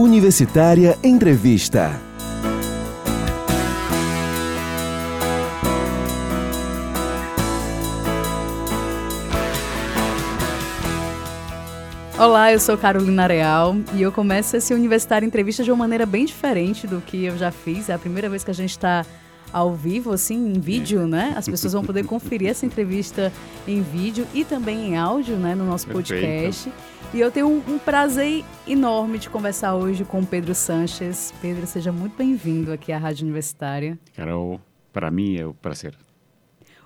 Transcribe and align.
Universitária 0.00 0.98
Entrevista. 1.04 1.90
Olá, 12.18 12.50
eu 12.50 12.58
sou 12.58 12.78
Carolina 12.78 13.26
Real 13.26 13.76
e 13.94 14.00
eu 14.00 14.10
começo 14.10 14.56
esse 14.56 14.72
Universitário 14.72 15.26
Entrevista 15.26 15.62
de 15.62 15.70
uma 15.70 15.76
maneira 15.76 16.06
bem 16.06 16.24
diferente 16.24 16.86
do 16.86 17.02
que 17.02 17.26
eu 17.26 17.36
já 17.36 17.50
fiz. 17.50 17.90
É 17.90 17.92
a 17.92 17.98
primeira 17.98 18.30
vez 18.30 18.42
que 18.42 18.50
a 18.50 18.54
gente 18.54 18.70
está 18.70 19.04
ao 19.52 19.74
vivo, 19.74 20.12
assim, 20.12 20.52
em 20.52 20.60
vídeo, 20.60 21.06
né? 21.06 21.34
As 21.36 21.48
pessoas 21.48 21.72
vão 21.72 21.84
poder 21.84 22.04
conferir 22.04 22.48
essa 22.48 22.64
entrevista 22.64 23.32
em 23.66 23.82
vídeo 23.82 24.26
e 24.34 24.44
também 24.44 24.88
em 24.88 24.96
áudio, 24.96 25.36
né, 25.36 25.54
no 25.54 25.64
nosso 25.64 25.86
podcast. 25.88 26.70
Perfeito. 26.70 26.90
E 27.12 27.20
eu 27.20 27.30
tenho 27.30 27.48
um, 27.48 27.74
um, 27.74 27.78
prazer 27.78 28.44
enorme 28.68 29.18
de 29.18 29.28
conversar 29.28 29.74
hoje 29.74 30.04
com 30.04 30.20
o 30.20 30.26
Pedro 30.26 30.54
Sanches. 30.54 31.34
Pedro, 31.42 31.66
seja 31.66 31.90
muito 31.90 32.16
bem-vindo 32.16 32.72
aqui 32.72 32.92
à 32.92 32.98
Rádio 32.98 33.24
Universitária. 33.24 33.98
Carol, 34.14 34.60
para 34.92 35.10
mim 35.10 35.36
é 35.36 35.46
um 35.46 35.52
prazer. 35.52 35.96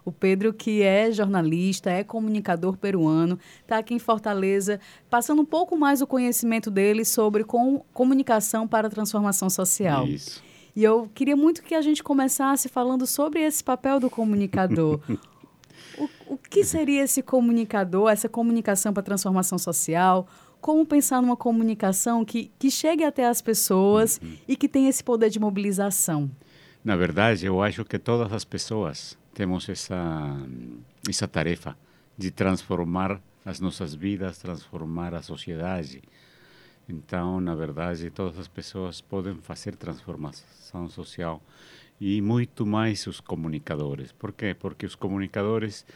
O 0.03 0.13
Pedro, 0.13 0.53
que 0.53 0.83
é 0.83 1.11
jornalista, 1.11 1.91
é 1.91 2.05
comunicador 2.05 2.77
peruano, 2.77 3.39
está 3.63 3.79
aqui 3.79 3.95
em 3.95 3.99
Fortaleza, 3.99 4.79
passando 5.09 5.41
um 5.41 5.47
pouco 5.47 5.77
mais 5.77 6.03
o 6.03 6.07
conhecimento 6.07 6.71
dele 6.71 7.05
sobre 7.05 7.43
com, 7.43 7.83
comunicação 7.93 8.69
para 8.69 8.87
a 8.87 8.91
transformação 8.91 9.49
social. 9.49 10.07
Isso. 10.07 10.43
E 10.77 10.83
eu 10.83 11.09
queria 11.15 11.37
muito 11.37 11.63
que 11.63 11.75
a 11.75 11.83
gente 11.83 12.03
começasse 12.03 12.69
falando 12.69 13.07
sobre 13.07 13.41
esse 13.41 13.63
papel 13.63 14.01
do 14.01 14.11
comunicador. 14.11 15.01
o, 15.97 16.35
o 16.35 16.39
que 16.39 16.65
seria 16.65 17.03
esse 17.03 17.23
comunicador, 17.23 18.11
essa 18.11 18.29
comunicação 18.29 18.93
para 18.93 19.01
a 19.01 19.05
transformação 19.05 19.59
social? 19.59 20.27
Como 20.61 20.85
pensar 20.85 21.21
numa 21.23 21.37
comunicação 21.37 22.25
que, 22.25 22.51
que 22.59 22.71
chegue 22.71 23.05
até 23.05 23.27
as 23.27 23.41
pessoas 23.41 24.19
uhum. 24.23 24.37
e 24.49 24.57
que 24.57 24.69
tenha 24.69 24.89
esse 24.89 25.05
poder 25.05 25.31
de 25.31 25.39
mobilização? 25.39 26.31
Na 26.83 26.97
verdade, 26.97 27.47
eu 27.47 27.63
acho 27.63 27.85
que 27.85 27.99
todas 27.99 28.33
as 28.33 28.45
pessoas 28.45 29.17
temos 29.33 29.69
essa, 29.69 30.37
essa 31.09 31.29
tarefa 31.29 31.77
de 32.17 32.31
transformar 32.31 33.21
as 33.45 33.61
nossas 33.61 33.95
vidas, 33.95 34.39
transformar 34.39 35.15
a 35.15 35.23
sociedade. 35.23 36.03
Então, 36.89 37.41
na 37.41 37.55
verdade, 37.55 38.11
todas 38.11 38.39
as 38.39 38.49
pessoas 38.49 39.01
podem 39.01 39.37
fazer 39.37 39.75
transformação 39.77 40.89
social 40.89 41.43
e 42.01 42.21
muito 42.21 42.67
mais 42.67 43.07
os 43.07 43.21
comunicadores. 43.21 44.13
Por 44.13 44.33
quê? 44.33 44.55
Porque 44.55 44.85
os 44.85 44.95
comunicadores 44.95 45.87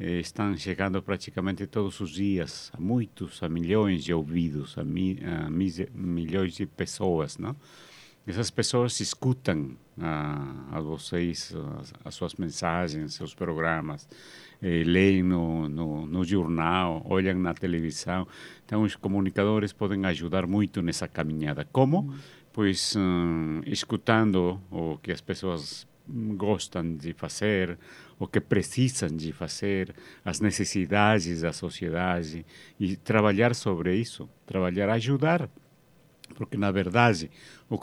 eh, 0.00 0.20
estão 0.20 0.56
chegando 0.56 1.02
praticamente 1.02 1.66
todos 1.66 2.00
os 2.00 2.10
dias 2.10 2.70
a 2.72 2.80
muitos, 2.80 3.42
a 3.42 3.48
milhões 3.48 4.04
de 4.04 4.14
ouvidos, 4.14 4.78
a, 4.78 4.84
mi, 4.84 5.18
a 5.22 5.50
milhões 5.50 6.54
de 6.54 6.66
pessoas, 6.66 7.36
não? 7.36 7.54
Essas 8.26 8.50
pessoas 8.50 9.00
escutam 9.00 9.76
a, 10.00 10.76
a 10.76 10.80
vocês 10.80 11.54
as, 11.80 11.92
as, 12.04 12.14
suas 12.14 12.34
mensagens, 12.34 13.14
seus 13.14 13.34
programas, 13.34 14.08
eh, 14.62 14.82
leem 14.84 15.22
no, 15.22 15.68
no, 15.68 16.06
no, 16.06 16.24
jornal, 16.24 17.02
olham 17.04 17.38
na 17.38 17.54
televisão. 17.54 18.26
Então, 18.64 18.82
os 18.82 18.96
comunicadores 18.96 19.72
podem 19.72 20.04
ajudar 20.06 20.46
muito 20.46 20.82
nessa 20.82 21.08
caminhada. 21.08 21.66
Como? 21.72 22.00
Uhum. 22.00 22.18
Pois 22.52 22.96
um, 22.96 23.60
escutando 23.66 24.60
o 24.70 24.98
que 24.98 25.12
as 25.12 25.20
pessoas 25.20 25.86
gostam 26.08 26.96
de 26.96 27.12
fazer, 27.12 27.78
o 28.18 28.26
que 28.26 28.40
precisam 28.40 29.10
de 29.10 29.32
fazer, 29.32 29.94
as 30.24 30.40
necessidades 30.40 31.42
da 31.42 31.52
sociedade 31.52 32.44
e 32.80 32.96
trabalhar 32.96 33.54
sobre 33.54 33.94
isso, 33.94 34.28
trabalhar, 34.46 34.88
ajudar 34.90 35.48
porque 36.34 36.56
na 36.56 36.70
verdade 36.70 37.30
o, 37.68 37.78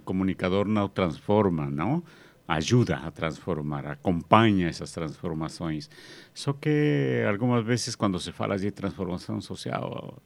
comunicador 0.00 0.66
não 0.66 0.88
transforma, 0.88 1.70
não? 1.70 2.02
Ajuda 2.46 2.96
a 2.96 3.10
transformar, 3.10 3.86
acompanha 3.86 4.68
essas 4.68 4.92
transformações. 4.92 5.88
Só 6.34 6.52
que 6.52 7.24
algumas 7.26 7.64
vezes 7.64 7.96
quando 7.96 8.20
se 8.20 8.32
fala 8.32 8.58
de 8.58 8.70
transformação 8.70 9.40
social 9.40 10.22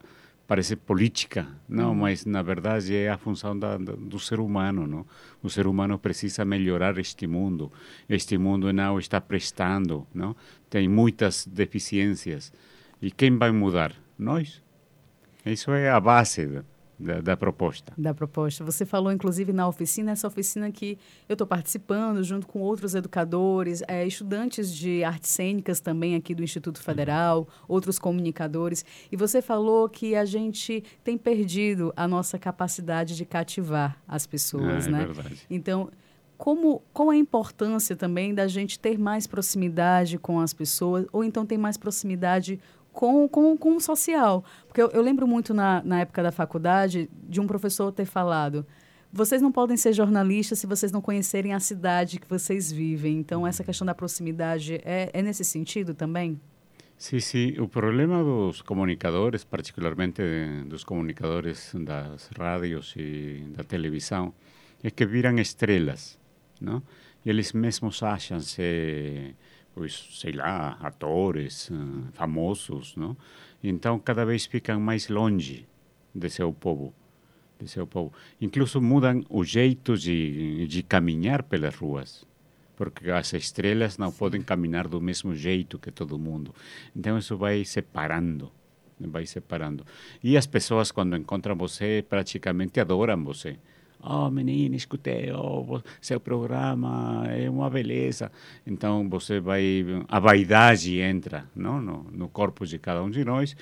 parece 0.48 0.74
política, 0.76 1.46
não, 1.68 1.90
uhum. 1.90 1.94
mas 1.94 2.24
na 2.24 2.40
verdade 2.40 2.96
é 2.96 3.10
a 3.10 3.18
função 3.18 3.56
da, 3.56 3.76
da, 3.76 3.92
do 3.92 4.18
ser 4.18 4.40
humano, 4.40 4.86
não? 4.86 5.06
O 5.42 5.50
ser 5.50 5.66
humano 5.66 5.98
precisa 5.98 6.42
melhorar 6.42 6.96
este 6.98 7.26
mundo. 7.26 7.70
Este 8.08 8.38
mundo 8.38 8.72
não 8.72 8.98
está 8.98 9.20
prestando, 9.20 10.06
não? 10.12 10.34
Tem 10.70 10.88
muitas 10.88 11.46
deficiências. 11.46 12.50
E 13.00 13.10
quem 13.10 13.36
vai 13.36 13.52
mudar? 13.52 13.92
Nós. 14.18 14.62
Isso 15.44 15.70
é 15.70 15.90
a 15.90 16.00
base 16.00 16.62
da, 16.98 17.20
da, 17.20 17.36
proposta. 17.36 17.92
Da 17.96 18.12
proposta. 18.12 18.64
Você 18.64 18.84
falou, 18.84 19.12
inclusive, 19.12 19.52
na 19.52 19.68
oficina, 19.68 20.12
essa 20.12 20.26
oficina 20.26 20.70
que 20.70 20.98
eu 21.28 21.34
estou 21.34 21.46
participando 21.46 22.22
junto 22.24 22.46
com 22.46 22.60
outros 22.60 22.94
educadores, 22.94 23.82
é, 23.86 24.06
estudantes 24.06 24.74
de 24.74 25.04
artes 25.04 25.30
cênicas 25.30 25.80
também 25.80 26.14
aqui 26.14 26.34
do 26.34 26.42
Instituto 26.42 26.80
Federal, 26.80 27.40
uhum. 27.40 27.46
outros 27.68 27.98
comunicadores. 27.98 28.84
E 29.12 29.16
você 29.16 29.40
falou 29.40 29.88
que 29.88 30.16
a 30.16 30.24
gente 30.24 30.82
tem 31.04 31.16
perdido 31.16 31.92
a 31.96 32.08
nossa 32.08 32.38
capacidade 32.38 33.16
de 33.16 33.24
cativar 33.24 34.02
as 34.06 34.26
pessoas, 34.26 34.86
é, 34.86 34.90
né? 34.90 35.02
É 35.02 35.06
verdade. 35.06 35.46
Então, 35.48 35.90
como, 36.38 36.80
qual 36.92 37.10
a 37.10 37.16
importância 37.16 37.96
também 37.96 38.32
da 38.32 38.46
gente 38.46 38.78
ter 38.78 38.96
mais 38.96 39.26
proximidade 39.26 40.18
com 40.18 40.38
as 40.38 40.54
pessoas, 40.54 41.04
ou 41.12 41.24
então 41.24 41.44
ter 41.44 41.58
mais 41.58 41.76
proximidade 41.76 42.60
com, 42.98 43.28
com, 43.28 43.56
com 43.56 43.76
o 43.76 43.80
social. 43.80 44.44
Porque 44.66 44.82
eu, 44.82 44.88
eu 44.88 45.00
lembro 45.00 45.24
muito 45.24 45.54
na, 45.54 45.80
na 45.84 46.00
época 46.00 46.20
da 46.20 46.32
faculdade 46.32 47.08
de 47.28 47.40
um 47.40 47.46
professor 47.46 47.92
ter 47.92 48.04
falado: 48.04 48.66
vocês 49.12 49.40
não 49.40 49.52
podem 49.52 49.76
ser 49.76 49.92
jornalistas 49.92 50.58
se 50.58 50.66
vocês 50.66 50.90
não 50.90 51.00
conhecerem 51.00 51.54
a 51.54 51.60
cidade 51.60 52.18
que 52.18 52.28
vocês 52.28 52.72
vivem. 52.72 53.18
Então, 53.18 53.46
essa 53.46 53.62
questão 53.62 53.86
da 53.86 53.94
proximidade 53.94 54.80
é, 54.84 55.10
é 55.12 55.22
nesse 55.22 55.44
sentido 55.44 55.94
também? 55.94 56.40
Sim, 56.96 57.20
sim. 57.20 57.60
O 57.60 57.68
problema 57.68 58.24
dos 58.24 58.62
comunicadores, 58.62 59.44
particularmente 59.44 60.20
dos 60.66 60.82
comunicadores 60.82 61.72
das 61.76 62.28
rádios 62.36 62.94
e 62.96 63.44
da 63.56 63.62
televisão, 63.62 64.34
é 64.82 64.90
que 64.90 65.06
viram 65.06 65.38
estrelas, 65.38 66.18
não? 66.60 66.82
Eles 67.24 67.52
mesmos 67.52 68.02
acham-se 68.02 69.36
pois, 69.78 70.08
sei 70.10 70.32
lá, 70.32 70.76
atores 70.80 71.70
uh, 71.70 72.08
famosos, 72.12 72.96
não? 72.96 73.16
Então 73.62 73.96
cada 74.00 74.24
vez 74.24 74.44
ficam 74.44 74.80
mais 74.80 75.08
longe 75.08 75.68
de 76.12 76.28
seu 76.28 76.52
povo, 76.52 76.92
de 77.60 77.68
seu 77.68 77.86
povo. 77.86 78.12
Incluso 78.40 78.80
mudam 78.80 79.24
o 79.28 79.44
jeito 79.44 79.96
de, 79.96 80.66
de 80.66 80.82
caminhar 80.82 81.44
pelas 81.44 81.76
ruas, 81.76 82.26
porque 82.74 83.08
as 83.08 83.32
estrelas 83.34 83.96
não 83.98 84.10
Sim. 84.10 84.18
podem 84.18 84.42
caminhar 84.42 84.88
do 84.88 85.00
mesmo 85.00 85.32
jeito 85.32 85.78
que 85.78 85.92
todo 85.92 86.18
mundo. 86.18 86.52
Então 86.94 87.16
isso 87.16 87.36
vai 87.36 87.64
separando, 87.64 88.50
vai 88.98 89.26
separando. 89.26 89.86
E 90.20 90.36
as 90.36 90.46
pessoas 90.48 90.90
quando 90.90 91.16
encontram 91.16 91.54
você 91.54 92.04
praticamente 92.08 92.80
adoram 92.80 93.22
você 93.22 93.56
oh 94.02 94.30
menina, 94.30 94.76
escutei, 94.76 95.32
oh, 95.32 95.80
seu 96.00 96.20
programa 96.20 97.24
é 97.28 97.48
uma 97.48 97.68
beleza. 97.70 98.30
Então 98.66 99.08
você 99.08 99.40
vai, 99.40 99.84
a 100.08 100.18
vaidade 100.18 101.00
entra 101.00 101.48
não? 101.54 101.80
No, 101.80 102.06
no 102.12 102.28
corpo 102.28 102.66
de 102.66 102.78
cada 102.78 103.02
um 103.02 103.10
de 103.10 103.24
nós 103.24 103.56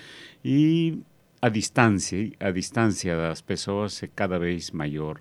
e 0.44 0.98
a 1.40 1.48
distância, 1.48 2.30
a 2.40 2.50
distância 2.50 3.16
das 3.16 3.40
pessoas 3.40 4.02
é 4.02 4.08
cada 4.08 4.38
vez 4.38 4.70
maior. 4.70 5.20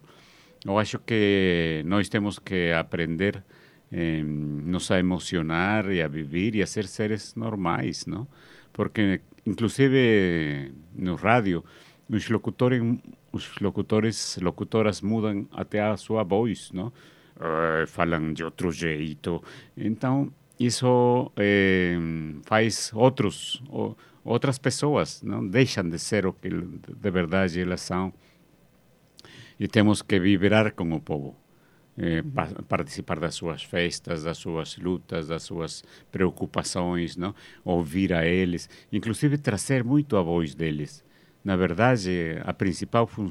Eu 0.66 0.80
acho 0.80 1.00
que 1.00 1.84
nós 1.86 2.10
temos 2.10 2.40
que 2.40 2.72
aprender 2.72 3.44
eh, 3.92 4.24
nos 4.24 4.90
a 4.90 5.00
emocionar 5.00 5.92
e 5.92 6.02
a 6.02 6.08
viver 6.08 6.56
e 6.56 6.62
a 6.62 6.68
ser 6.68 6.88
seres 6.88 7.36
normais, 7.36 8.06
não? 8.08 8.28
Porque 8.74 9.22
inclusive 9.46 10.72
no 10.96 11.16
rádio 11.16 11.64
os 12.10 12.28
locutores 12.30 12.82
os 13.36 13.60
locutores, 13.60 14.38
locutoras 14.42 15.02
mudam 15.02 15.46
até 15.52 15.82
a 15.82 15.98
sua 15.98 16.24
voz, 16.24 16.72
não? 16.72 16.88
Uh, 17.36 17.86
falam 17.86 18.32
de 18.32 18.46
outro 18.46 18.72
jeito. 18.72 19.44
Então, 19.76 20.32
isso 20.58 21.34
eh, 21.36 21.98
faz 22.44 22.94
outros, 22.94 23.62
outras 24.24 24.58
pessoas, 24.58 25.22
não 25.22 25.46
deixam 25.46 25.90
de 25.90 26.00
ser 26.00 26.26
o 26.26 26.32
que 26.32 26.48
de 26.50 27.12
verdade 27.12 27.60
elas 27.60 27.82
são. 27.82 28.14
E 29.60 29.68
temos 29.68 30.02
que 30.02 30.18
vibrar 30.18 30.74
com 30.74 30.94
o 30.94 31.02
povo. 31.02 31.36
Eh, 31.98 32.24
pa 32.24 32.48
participar 32.70 33.20
das 33.20 33.36
suas 33.36 33.64
festas, 33.64 34.24
das 34.24 34.38
suas 34.38 34.78
lutas, 34.78 35.28
das 35.28 35.44
suas 35.44 35.84
preocupações, 36.10 37.18
não? 37.18 37.36
ouvir 37.66 38.14
a 38.14 38.26
eles, 38.26 38.70
inclusive 38.92 39.38
trazer 39.38 39.84
muito 39.84 40.16
a 40.16 40.22
voz 40.22 40.56
deles 40.56 41.04
na 41.46 41.56
verdade, 41.56 42.42
a 42.44 42.54
principal 42.54 43.06
fun 43.06 43.30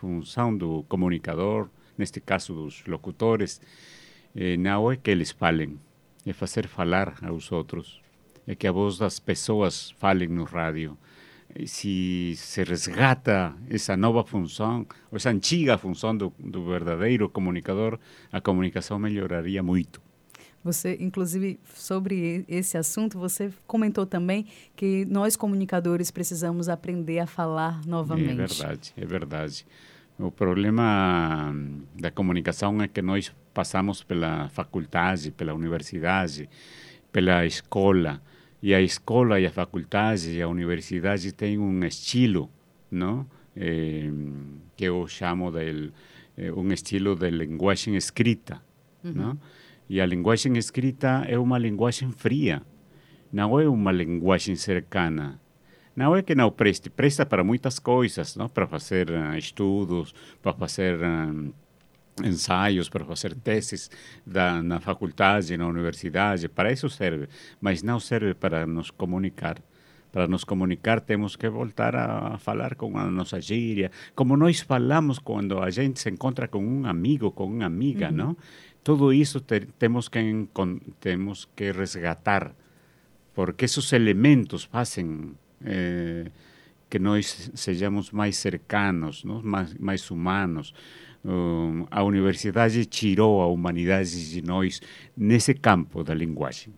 função 0.00 0.56
do 0.56 0.82
comunicador, 0.84 1.68
neste 1.98 2.18
caso 2.18 2.54
dos 2.54 2.84
locutores, 2.86 3.60
eh, 4.34 4.56
não 4.56 4.90
é 4.90 4.96
que 4.96 5.10
eles 5.10 5.30
falem, 5.30 5.78
é 6.24 6.32
fazer 6.32 6.66
falar 6.66 7.18
aos 7.22 7.52
outros, 7.52 8.00
é 8.46 8.54
que 8.54 8.66
a 8.66 8.72
voz 8.72 8.96
das 8.98 9.20
pessoas 9.20 9.92
falem 9.98 10.28
no 10.28 10.44
rádio, 10.44 10.96
se 11.66 12.34
se 12.36 12.64
resgata 12.64 13.54
essa 13.68 13.96
nova 13.96 14.24
função, 14.24 14.86
essa 15.12 15.30
antiga 15.30 15.76
função 15.76 16.16
do, 16.16 16.32
do 16.38 16.64
verdadeiro 16.64 17.28
comunicador, 17.28 17.98
a 18.32 18.40
comunicação 18.40 18.98
melhoraria 18.98 19.62
muito. 19.62 20.00
Você, 20.64 20.96
inclusive, 21.00 21.58
sobre 21.74 22.44
esse 22.48 22.78
assunto, 22.78 23.18
você 23.18 23.52
comentou 23.66 24.06
também 24.06 24.46
que 24.76 25.04
nós 25.06 25.34
comunicadores 25.34 26.10
precisamos 26.10 26.68
aprender 26.68 27.18
a 27.18 27.26
falar 27.26 27.84
novamente. 27.84 28.30
É 28.30 28.46
verdade, 28.46 28.92
é 28.96 29.04
verdade. 29.04 29.66
O 30.18 30.30
problema 30.30 31.52
da 31.98 32.10
comunicação 32.10 32.80
é 32.80 32.86
que 32.86 33.02
nós 33.02 33.34
passamos 33.52 34.04
pela 34.04 34.48
faculdade, 34.50 35.32
pela 35.32 35.52
universidade, 35.52 36.48
pela 37.10 37.44
escola, 37.44 38.22
e 38.62 38.72
a 38.72 38.80
escola 38.80 39.40
e 39.40 39.46
a 39.46 39.50
faculdade 39.50 40.30
e 40.30 40.40
a 40.40 40.46
universidade 40.46 41.32
têm 41.32 41.58
um 41.58 41.84
estilo, 41.84 42.48
não? 42.88 43.26
Eh, 43.56 44.10
que 44.76 44.84
eu 44.84 45.06
chamo 45.08 45.50
de 45.50 45.90
eh, 46.36 46.52
um 46.52 46.72
estilo 46.72 47.16
de 47.16 47.28
linguagem 47.30 47.96
escrita, 47.96 48.62
uhum. 49.02 49.12
não? 49.12 49.38
E 49.92 50.00
a 50.00 50.06
linguagem 50.06 50.56
escrita 50.56 51.22
é 51.28 51.38
uma 51.38 51.58
linguagem 51.58 52.10
fria, 52.12 52.62
não 53.30 53.60
é 53.60 53.68
uma 53.68 53.92
linguagem 53.92 54.56
cercana. 54.56 55.38
Não 55.94 56.16
é 56.16 56.22
que 56.22 56.34
não 56.34 56.50
preste, 56.50 56.88
presta 56.88 57.26
para 57.26 57.44
muitas 57.44 57.78
coisas, 57.78 58.34
não? 58.34 58.48
para 58.48 58.66
fazer 58.66 59.10
uh, 59.10 59.36
estudos, 59.36 60.14
para 60.40 60.54
fazer 60.54 60.98
uh, 60.98 61.54
ensaios, 62.24 62.88
para 62.88 63.04
fazer 63.04 63.34
teses 63.34 63.90
da, 64.26 64.62
na 64.62 64.80
faculdade, 64.80 65.58
na 65.58 65.66
universidade, 65.66 66.48
para 66.48 66.72
isso 66.72 66.88
serve, 66.88 67.28
mas 67.60 67.82
não 67.82 68.00
serve 68.00 68.32
para 68.32 68.66
nos 68.66 68.90
comunicar. 68.90 69.58
Para 70.10 70.26
nos 70.28 70.44
comunicar, 70.44 71.00
temos 71.00 71.36
que 71.36 71.48
voltar 71.48 71.96
a 71.96 72.38
falar 72.38 72.74
com 72.76 72.98
a 72.98 73.10
nossa 73.10 73.40
gíria, 73.40 73.90
como 74.14 74.36
nós 74.36 74.60
falamos 74.60 75.18
quando 75.18 75.58
a 75.58 75.70
gente 75.70 76.00
se 76.00 76.10
encontra 76.10 76.48
com 76.48 76.62
um 76.62 76.86
amigo, 76.86 77.30
com 77.30 77.44
uma 77.44 77.64
amiga, 77.64 78.08
uhum. 78.08 78.16
não? 78.16 78.36
Tudo 78.84 79.12
isso 79.12 79.40
te, 79.40 79.60
temos, 79.78 80.08
que, 80.08 81.70
resgatar, 81.72 82.54
porque 83.34 83.64
esses 83.64 83.92
elementos 83.92 84.64
fazem 84.64 85.34
eh, 85.64 86.30
que 86.90 86.98
nós 86.98 87.50
sejamos 87.54 88.10
mais 88.10 88.36
cercanos, 88.36 89.24
não? 89.24 89.40
mais, 89.42 90.10
humanos. 90.10 90.74
Um, 91.24 91.86
a 91.90 92.02
universidade 92.02 92.84
tirou 92.84 93.40
a 93.40 93.46
humanidade 93.46 94.30
de 94.30 94.42
nós 94.42 94.82
nesse 95.16 95.54
campo 95.54 96.02
da 96.04 96.12
linguagem. 96.12 96.74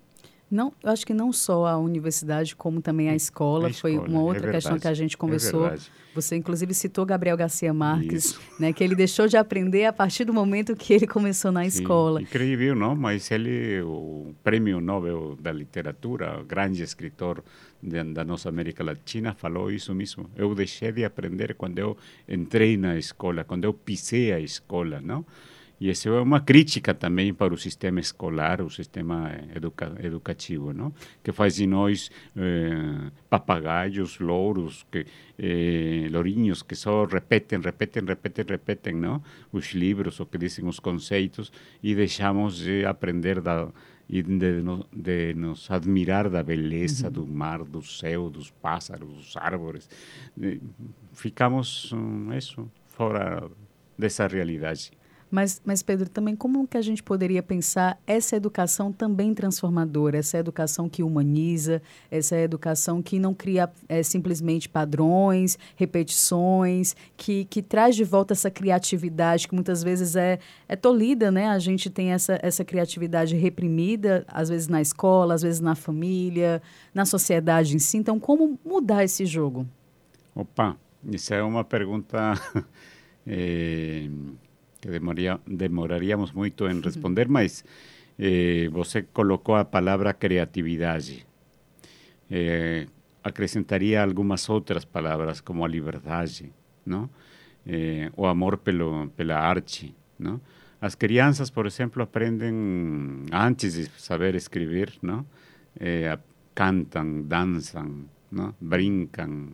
Não, 0.55 0.73
eu 0.85 0.91
acho 0.93 1.05
que 1.05 1.13
não 1.13 1.33
só 1.33 1.67
a 1.67 1.77
universidade, 1.77 2.55
como 2.55 2.81
também 2.81 3.09
a 3.09 3.17
escola, 3.17 3.67
a 3.67 3.71
escola 3.71 3.95
foi 3.95 4.09
uma 4.09 4.21
é 4.21 4.23
outra 4.23 4.51
é 4.51 4.53
questão 4.53 4.79
que 4.79 4.87
a 4.87 4.95
gente 4.95 5.17
é 5.17 5.19
conversou. 5.19 5.67
É 5.67 5.77
Você, 6.15 6.37
inclusive, 6.37 6.73
citou 6.73 7.05
Gabriel 7.05 7.37
Garcia 7.37 7.75
Marques, 7.75 8.39
né, 8.61 8.73
que 8.73 8.85
ele 8.85 8.95
deixou 8.95 9.27
de 9.27 9.37
aprender 9.37 9.85
a 9.85 9.93
partir 9.93 10.25
do 10.25 10.33
momento 10.33 10.77
que 10.77 10.93
ele 10.95 11.09
começou 11.09 11.51
na 11.51 11.63
Sim, 11.63 11.83
escola. 11.83 12.23
Incrível, 12.23 12.77
não? 12.77 12.95
Mas 12.95 13.33
ele, 13.33 13.83
o 13.83 14.33
prêmio 14.45 14.81
Nobel 14.81 15.37
da 15.41 15.51
Literatura, 15.51 16.41
grande 16.47 16.85
escritor 16.85 17.43
de, 17.83 18.05
da 18.05 18.25
nossa 18.25 18.49
América 18.49 18.85
Latina, 18.85 19.35
falou 19.35 19.73
isso 19.73 19.93
mesmo. 19.93 20.31
Eu 20.37 20.55
deixei 20.55 20.93
de 20.93 21.05
aprender 21.05 21.57
quando 21.57 21.81
eu 21.81 21.97
entrei 22.29 22.77
na 22.77 22.97
escola, 22.97 23.43
quando 23.43 23.65
eu 23.65 23.75
pisei 23.75 24.33
a 24.33 24.39
escola, 24.39 25.01
não? 25.01 25.27
E 25.81 25.91
isso 25.91 26.09
é 26.09 26.21
uma 26.21 26.41
crítica 26.41 26.95
também 26.95 27.35
para 27.35 27.53
o 27.53 27.59
sistema 27.59 28.01
escolar, 28.01 28.61
o 28.61 28.71
sistema 28.71 29.33
educa 29.55 29.93
educativo, 30.03 30.73
não? 30.73 30.93
que 31.23 31.33
faz 31.33 31.57
de 31.57 31.67
nós 31.67 32.11
eh, 32.37 33.11
papagaios, 33.29 34.19
louros, 34.21 34.87
que, 34.91 35.05
eh, 35.39 36.09
lourinhos 36.11 36.63
que 36.63 36.77
só 36.77 37.05
repetem, 37.05 37.61
repetem, 37.61 38.05
repetem, 38.05 38.45
repetem 38.49 38.95
não? 38.95 39.23
os 39.53 39.73
livros, 39.73 40.21
o 40.21 40.27
que 40.27 40.39
dizem 40.39 40.67
os 40.67 40.79
conceitos, 40.79 41.53
e 41.83 41.95
deixamos 41.95 42.59
de 42.59 42.85
aprender 42.87 43.41
da, 43.41 43.69
e 44.09 44.23
de, 44.23 44.63
de, 44.93 45.35
nos 45.35 45.71
admirar 45.71 46.29
da 46.29 46.43
beleza 46.43 47.07
uhum. 47.07 47.13
do 47.13 47.27
mar, 47.27 47.65
do 47.65 47.83
céu, 47.83 48.31
dos 48.31 48.51
pássaros, 48.51 49.09
dos 49.09 49.37
árvores. 49.37 49.89
Ficamos, 51.13 51.93
um, 51.93 52.33
isso, 52.33 52.71
fora 52.89 53.49
dessa 53.99 54.27
realidade. 54.27 54.93
Mas, 55.31 55.61
mas, 55.65 55.83
Pedro, 55.83 56.09
também 56.09 56.37
como 56.37 56.67
que 56.67 56.77
a 56.77 56.83
gente 56.83 57.03
poderia 57.03 57.43
pensar 57.43 57.99
essa 58.07 58.37
educação 58.37 58.93
também 58.93 59.35
transformadora, 59.35 60.19
essa 60.19 60.39
educação 60.39 60.89
que 60.89 61.03
humaniza, 61.03 61.83
essa 62.11 62.37
educação 62.37 63.03
que 63.03 63.19
não 63.19 63.35
cria 63.35 63.69
é, 63.89 64.03
simplesmente 64.03 64.69
padrões, 64.69 65.59
repetições, 65.77 66.95
que, 67.17 67.45
que 67.47 67.63
traz 67.63 67.97
de 67.97 68.05
volta 68.05 68.33
essa 68.33 68.51
criatividade 68.51 69.49
que 69.49 69.55
muitas 69.55 69.83
vezes 69.83 70.15
é, 70.15 70.39
é 70.69 70.77
tolhida, 70.77 71.31
né? 71.31 71.49
A 71.49 71.59
gente 71.59 71.91
tem 71.91 72.13
essa, 72.13 72.39
essa 72.43 72.65
criatividade 72.65 73.35
reprimida, 73.35 74.25
às 74.29 74.49
vezes 74.49 74.69
na 74.69 74.81
escola, 74.81 75.35
às 75.35 75.43
vezes 75.43 75.61
na 75.61 75.75
família, 75.75 76.63
na 76.95 77.05
sociedade 77.05 77.75
em 77.75 77.79
si. 77.79 77.97
Então, 77.97 78.21
como 78.21 78.59
mudar 78.65 79.03
esse 79.03 79.27
jogo? 79.27 79.67
Opa, 80.35 80.77
isso 81.11 81.35
é 81.35 81.43
uma 81.43 81.65
pergunta... 81.65 82.35
Eh 83.27 84.11
que 84.85 84.91
demoraria, 84.91 85.41
demoraríamos 85.47 86.33
muito 86.33 86.69
em 86.69 86.79
responder, 86.83 87.27
mas 87.27 87.65
eh, 88.19 88.69
você 88.71 89.01
colocou 89.03 89.57
a 89.57 89.65
palavra 89.65 90.13
criatividade. 90.13 91.27
Eh, 92.31 92.87
acrescentaria 93.23 94.03
algumas 94.03 94.47
outras 94.51 94.85
palavras, 94.85 95.41
como 95.41 95.65
a 95.65 95.69
liberdade, 95.69 96.53
não? 96.85 97.09
Eh, 97.67 98.11
o 98.15 98.27
amor 98.27 98.59
pelo, 98.59 99.09
pela 99.17 99.37
arte, 99.39 99.95
não? 100.19 100.39
As 100.79 100.95
crianças, 100.95 101.49
por 101.49 101.67
exemplo, 101.67 102.03
aprendem 102.03 103.25
antes 103.33 103.73
de 103.73 103.87
saber 103.97 104.35
escrever, 104.35 104.93
não? 105.01 105.25
Eh, 105.81 106.19
cantam, 106.55 107.23
dançam, 107.23 108.05
não? 108.31 108.55
brincam, 108.61 109.53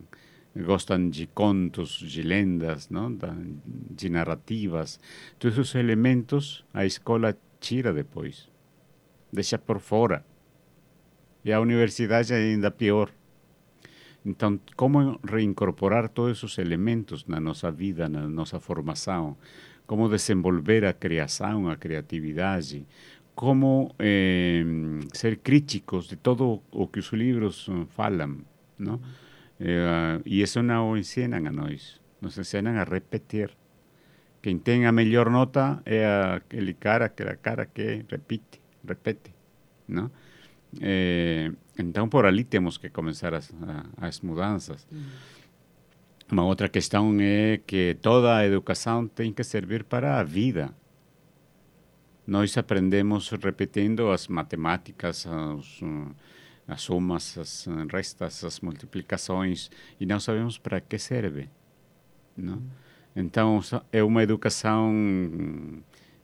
gostam 0.55 1.09
de 1.09 1.27
contos, 1.27 1.91
de 1.91 2.21
lendas, 2.21 2.89
não? 2.89 3.17
de 3.65 4.09
narrativas. 4.09 4.99
Todos 5.39 5.57
esses 5.57 5.75
elementos 5.75 6.65
a 6.73 6.85
escola 6.85 7.37
tira 7.59 7.93
depois, 7.93 8.49
deixa 9.31 9.57
por 9.57 9.79
fora. 9.79 10.25
E 11.43 11.51
a 11.51 11.59
universidade 11.59 12.33
é 12.33 12.37
ainda 12.37 12.69
pior. 12.69 13.11
Então, 14.23 14.59
como 14.75 15.19
reincorporar 15.23 16.09
todos 16.09 16.37
esses 16.37 16.57
elementos 16.59 17.25
na 17.25 17.39
nossa 17.39 17.71
vida, 17.71 18.07
na 18.07 18.27
nossa 18.27 18.59
formação? 18.59 19.35
Como 19.87 20.07
desenvolver 20.07 20.85
a 20.85 20.93
criação, 20.93 21.67
a 21.67 21.75
criatividade? 21.75 22.85
Como 23.33 23.95
eh, 23.97 24.63
ser 25.13 25.37
críticos 25.37 26.07
de 26.07 26.15
todo 26.15 26.61
o 26.69 26.87
que 26.87 26.99
os 26.99 27.11
livros 27.13 27.67
falam, 27.89 28.37
não? 28.77 28.99
Eh, 29.63 30.21
e 30.25 30.41
isso 30.41 30.63
não 30.63 30.97
ensinam 30.97 31.37
a 31.37 31.51
nós. 31.51 32.01
Nos 32.19 32.37
ensinam 32.37 32.75
a 32.79 32.83
repetir. 32.83 33.51
Quem 34.41 34.57
tem 34.57 34.87
a 34.87 34.91
melhor 34.91 35.29
nota 35.29 35.81
é 35.85 36.03
aquele 36.35 36.73
cara, 36.73 37.05
aquela 37.05 37.35
cara 37.35 37.67
que 37.67 38.03
repite, 38.09 38.59
repete, 38.87 39.31
não? 39.87 40.09
Eh, 40.81 41.51
então, 41.77 42.09
por 42.09 42.25
ali 42.25 42.43
temos 42.43 42.77
que 42.77 42.89
começar 42.89 43.35
as, 43.35 43.53
as 43.97 44.21
mudanças. 44.21 44.87
Uhum. 44.91 45.03
Uma 46.31 46.45
outra 46.45 46.67
questão 46.69 47.15
é 47.19 47.59
que 47.67 47.97
toda 48.01 48.37
a 48.37 48.45
educação 48.47 49.07
tem 49.07 49.31
que 49.31 49.43
servir 49.43 49.83
para 49.83 50.19
a 50.19 50.23
vida. 50.23 50.73
Nós 52.25 52.57
aprendemos 52.57 53.29
repetindo 53.29 54.09
as 54.09 54.27
matemáticas, 54.27 55.25
os, 55.25 55.81
as 56.71 56.83
somas, 56.83 57.37
as 57.37 57.67
restas, 57.91 58.45
as 58.45 58.61
multiplicações, 58.61 59.69
e 59.99 60.05
não 60.05 60.21
sabemos 60.21 60.57
para 60.57 60.79
que 60.79 60.97
serve. 60.97 61.49
Não? 62.37 62.61
Então, 63.13 63.59
é 63.91 64.01
uma 64.01 64.23
educação 64.23 64.89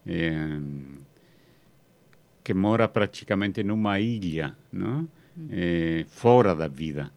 é, 0.05 0.57
que 2.45 2.53
mora 2.53 2.87
praticamente 2.87 3.61
numa 3.61 3.99
ilha, 3.99 4.55
não? 4.71 5.05
É, 5.51 6.05
fora 6.07 6.55
da 6.55 6.69
vida. 6.69 7.11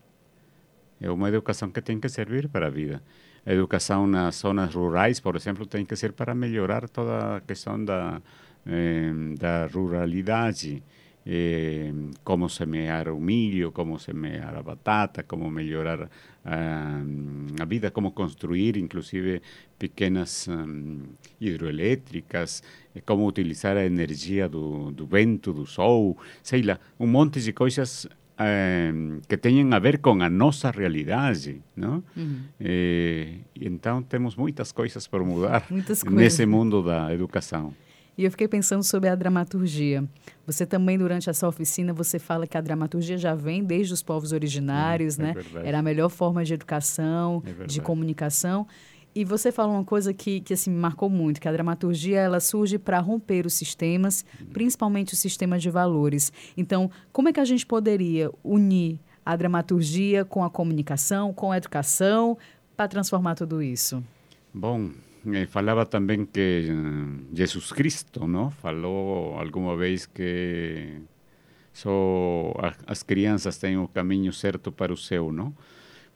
É 1.00 1.08
uma 1.08 1.28
educação 1.28 1.70
que 1.70 1.80
tem 1.80 2.00
que 2.00 2.08
servir 2.08 2.48
para 2.48 2.66
a 2.66 2.70
vida. 2.70 3.00
A 3.46 3.52
educação 3.52 4.08
nas 4.08 4.34
zonas 4.40 4.74
rurais, 4.74 5.20
por 5.20 5.36
exemplo, 5.36 5.64
tem 5.66 5.86
que 5.86 5.94
ser 5.94 6.12
para 6.12 6.34
melhorar 6.34 6.88
toda 6.88 7.36
a 7.36 7.40
questão 7.40 7.82
da, 7.82 8.20
da 9.38 9.66
ruralidade 9.66 10.82
eh, 11.32 11.92
como 12.24 12.48
semear 12.48 13.08
o 13.08 13.20
milho, 13.20 13.70
como 13.70 14.00
semear 14.00 14.56
a 14.56 14.62
batata, 14.62 15.22
como 15.22 15.48
melhorar 15.48 16.00
uh, 16.02 17.62
a 17.62 17.64
vida, 17.64 17.92
como 17.92 18.10
construir 18.10 18.76
inclusive 18.76 19.40
pequenas 19.78 20.48
um, 20.48 21.02
hidroelétricas, 21.40 22.64
como 23.06 23.28
utilizar 23.28 23.76
a 23.76 23.84
energia 23.84 24.48
do, 24.48 24.90
do 24.90 25.06
vento, 25.06 25.52
do 25.52 25.66
sol, 25.66 26.18
sei 26.42 26.62
lá, 26.62 26.80
um 26.98 27.06
monte 27.06 27.40
de 27.40 27.52
coisas 27.52 28.08
eh, 28.36 28.92
que 29.28 29.36
tenham 29.36 29.72
a 29.72 29.78
ver 29.78 29.98
com 29.98 30.20
a 30.20 30.28
nossa 30.28 30.72
realidade, 30.72 31.62
não? 31.76 32.02
Uhum. 32.16 32.40
Eh, 32.58 33.34
então 33.54 34.02
temos 34.02 34.34
muitas 34.34 34.72
coisas 34.72 35.06
por 35.06 35.22
mudar 35.24 35.64
Muitas 35.70 36.02
coisas. 36.02 36.20
nesse 36.20 36.44
mundo 36.44 36.82
da 36.82 37.14
educação. 37.14 37.72
E 38.20 38.24
eu 38.26 38.30
fiquei 38.30 38.46
pensando 38.46 38.82
sobre 38.84 39.08
a 39.08 39.14
dramaturgia. 39.14 40.04
Você 40.46 40.66
também, 40.66 40.98
durante 40.98 41.30
essa 41.30 41.48
oficina, 41.48 41.90
você 41.94 42.18
fala 42.18 42.46
que 42.46 42.54
a 42.54 42.60
dramaturgia 42.60 43.16
já 43.16 43.34
vem 43.34 43.64
desde 43.64 43.94
os 43.94 44.02
povos 44.02 44.30
originários, 44.32 45.16
Uhum, 45.16 45.24
é 45.24 45.32
né? 45.32 45.42
Era 45.64 45.78
a 45.78 45.82
melhor 45.82 46.10
forma 46.10 46.44
de 46.44 46.52
educação, 46.52 47.42
É 47.62 47.64
de 47.66 47.80
comunicação. 47.80 48.66
E 49.14 49.24
você 49.24 49.50
falou 49.50 49.72
uma 49.74 49.84
coisa 49.86 50.12
que, 50.12 50.42
que 50.42 50.52
assim, 50.52 50.70
me 50.70 50.76
marcou 50.78 51.08
muito, 51.08 51.40
que 51.40 51.48
a 51.48 51.52
dramaturgia 51.52 52.18
ela 52.20 52.40
surge 52.40 52.78
para 52.78 52.98
romper 53.00 53.46
os 53.46 53.54
sistemas, 53.54 54.22
Uhum. 54.38 54.48
principalmente 54.52 55.14
os 55.14 55.18
sistemas 55.18 55.62
de 55.62 55.70
valores. 55.70 56.30
Então, 56.58 56.90
como 57.14 57.30
é 57.30 57.32
que 57.32 57.40
a 57.40 57.44
gente 57.46 57.64
poderia 57.64 58.30
unir 58.44 59.00
a 59.24 59.34
dramaturgia 59.34 60.26
com 60.26 60.44
a 60.44 60.50
comunicação, 60.50 61.32
com 61.32 61.52
a 61.52 61.56
educação, 61.56 62.36
para 62.76 62.86
transformar 62.86 63.34
tudo 63.34 63.62
isso? 63.62 64.04
Bom, 64.52 64.90
eh, 65.26 65.46
falava 65.46 65.84
também 65.86 66.24
que 66.24 66.68
eh, 66.70 67.34
Jesus 67.34 67.72
Cristo, 67.72 68.26
não? 68.26 68.50
Falou 68.50 69.38
alguma 69.38 69.76
vez 69.76 70.06
que 70.06 71.00
só 71.72 72.52
as 72.86 73.02
crianças 73.02 73.58
têm 73.58 73.78
o 73.78 73.88
caminho 73.88 74.32
certo 74.32 74.72
para 74.72 74.92
o 74.92 74.96
céu, 74.96 75.32
não? 75.32 75.54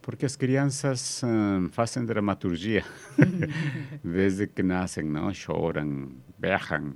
Porque 0.02 0.26
as 0.26 0.36
crianças 0.36 1.22
eh, 1.22 1.68
fazem 1.72 2.04
dramaturgia 2.04 2.84
desde 4.02 4.46
que 4.46 4.62
nascem, 4.62 5.04
não? 5.04 5.32
Choram, 5.32 6.12
berram, 6.38 6.94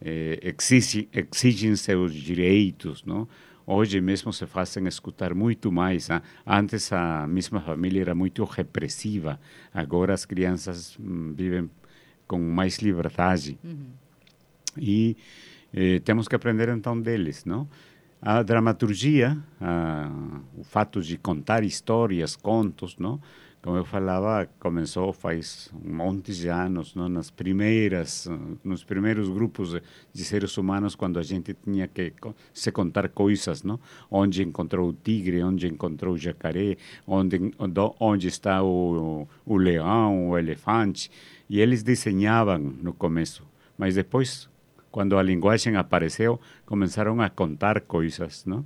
eh, 0.00 0.54
exigem, 0.58 1.08
exigem 1.12 1.76
seus 1.76 2.12
direitos, 2.14 3.04
não? 3.04 3.28
Hoje 3.74 4.02
mesmo 4.02 4.30
se 4.34 4.46
fazem 4.46 4.86
escutar 4.86 5.34
muito 5.34 5.72
mais. 5.72 6.10
ah. 6.10 6.20
Antes 6.46 6.92
a 6.92 7.26
mesma 7.26 7.58
família 7.58 8.02
era 8.02 8.14
muito 8.14 8.44
repressiva. 8.44 9.40
Agora 9.72 10.12
as 10.12 10.26
crianças 10.26 10.94
hum, 11.00 11.32
vivem 11.34 11.70
com 12.26 12.38
mais 12.38 12.78
liberdade. 12.80 13.58
E 14.76 15.16
eh, 15.72 16.00
temos 16.00 16.28
que 16.28 16.36
aprender 16.36 16.68
então 16.68 17.00
deles, 17.00 17.46
não? 17.46 17.66
A 18.20 18.42
dramaturgia, 18.42 19.38
ah, 19.58 20.10
o 20.54 20.62
fato 20.62 21.00
de 21.00 21.16
contar 21.16 21.64
histórias, 21.64 22.36
contos, 22.36 22.98
não? 22.98 23.20
Como 23.62 23.76
eu 23.76 23.84
falava, 23.84 24.48
começou 24.58 25.12
faz 25.12 25.70
um 25.84 25.94
monte 25.94 26.34
de 26.34 26.48
anos, 26.48 26.96
não? 26.96 27.08
Nas 27.08 27.30
primeiras, 27.30 28.28
nos 28.64 28.82
primeiros 28.82 29.28
grupos 29.28 29.80
de, 30.12 30.24
seres 30.24 30.58
humanos, 30.58 30.96
quando 30.96 31.16
a 31.16 31.22
gente 31.22 31.54
tinha 31.54 31.86
que 31.86 32.12
se 32.52 32.72
contar 32.72 33.08
coisas, 33.10 33.62
não? 33.62 33.78
Onde 34.10 34.42
encontrou 34.42 34.88
o 34.88 34.92
tigre, 34.92 35.44
onde 35.44 35.68
encontrou 35.68 36.14
o 36.14 36.18
jacaré, 36.18 36.76
onde, 37.06 37.52
onde 38.00 38.26
está 38.26 38.64
o, 38.64 39.28
o 39.46 39.56
leão, 39.56 40.30
o 40.30 40.36
elefante. 40.36 41.08
E 41.48 41.60
eles 41.60 41.84
desenhavam 41.84 42.58
no 42.58 42.92
começo, 42.92 43.46
mas 43.78 43.94
depois 43.94 44.50
quando 44.90 45.16
a 45.16 45.22
linguagem 45.22 45.76
apareceu, 45.76 46.38
começaram 46.66 47.20
a 47.22 47.30
contar 47.30 47.80
coisas, 47.82 48.44
não? 48.44 48.64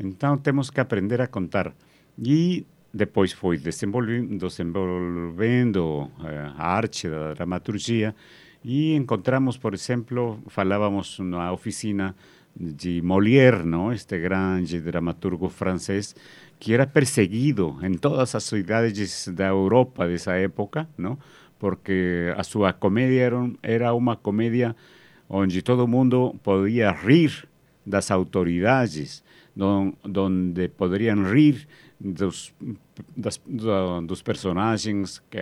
Então 0.00 0.38
temos 0.38 0.70
que 0.70 0.80
aprender 0.80 1.20
a 1.20 1.26
contar. 1.26 1.74
E 2.18 2.66
depois 2.96 3.32
foi 3.32 3.58
desenvolvi- 3.58 4.26
desenvolvendo 4.38 6.10
eh, 6.24 6.50
a 6.56 6.66
arte 6.66 7.08
da 7.08 7.34
dramaturgia 7.34 8.14
e 8.64 8.94
encontramos, 8.94 9.56
por 9.58 9.74
exemplo, 9.74 10.38
falávamos 10.48 11.18
na 11.20 11.52
oficina 11.52 12.14
de 12.58 13.02
Molière, 13.02 13.64
não? 13.64 13.92
Este 13.92 14.18
grande 14.18 14.80
dramaturgo 14.80 15.48
francês 15.48 16.14
que 16.58 16.72
era 16.72 16.86
perseguido 16.86 17.76
em 17.82 17.94
todas 17.94 18.34
as 18.34 18.44
cidades 18.44 19.28
da 19.28 19.48
Europa 19.48 20.06
dessa 20.08 20.32
época, 20.36 20.88
não? 20.96 21.18
Porque 21.58 22.32
a 22.36 22.42
sua 22.42 22.72
comédia 22.72 23.20
era, 23.22 23.50
era 23.62 23.94
uma 23.94 24.16
comédia 24.16 24.74
onde 25.28 25.60
todo 25.62 25.86
mundo 25.86 26.34
podia 26.42 26.90
rir 26.92 27.46
das 27.84 28.10
autoridades, 28.10 29.22
don- 29.54 29.92
donde 30.02 30.68
poderiam 30.68 31.22
rir 31.30 31.66
dos, 31.98 32.54
das, 33.16 33.40
da- 33.46 34.00
dos 34.00 34.22
personagens 34.22 35.22
que, 35.30 35.38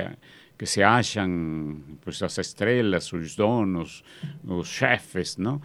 que 0.59 0.67
se 0.67 0.83
acham 0.83 1.81
pues, 2.03 2.23
as 2.23 2.39
estrelas, 2.39 3.13
os 3.13 3.35
donos, 3.37 4.03
os 4.45 4.69
chefes, 4.69 5.37
não? 5.37 5.61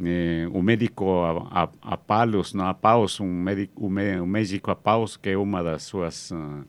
Eh, 0.00 0.46
o 0.52 0.62
médico 0.62 1.04
a, 1.24 1.64
a, 1.64 1.68
a 1.82 1.96
palos, 1.96 2.54
não, 2.54 2.66
a 2.66 2.74
paus, 2.74 3.18
um 3.20 3.26
médico, 3.42 3.86
o, 3.86 3.90
mé- 3.90 4.20
o 4.20 4.26
médico 4.26 4.70
a 4.70 4.76
paus, 4.76 5.16
que 5.16 5.30
é 5.30 5.36
uma 5.36 5.60
das 5.62 5.82
suas 5.82 6.30
ah, 6.32 6.62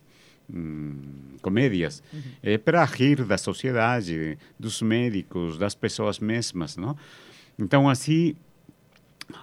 hum, 0.51 1.01
comédias, 1.41 2.01
é 2.41 2.57
para 2.57 2.83
rir 2.85 3.23
da 3.25 3.37
sociedade, 3.37 4.35
dos 4.59 4.81
médicos, 4.81 5.59
das 5.59 5.75
pessoas 5.75 6.17
mesmas, 6.19 6.75
não? 6.75 6.97
Então, 7.59 7.87
assim, 7.87 8.35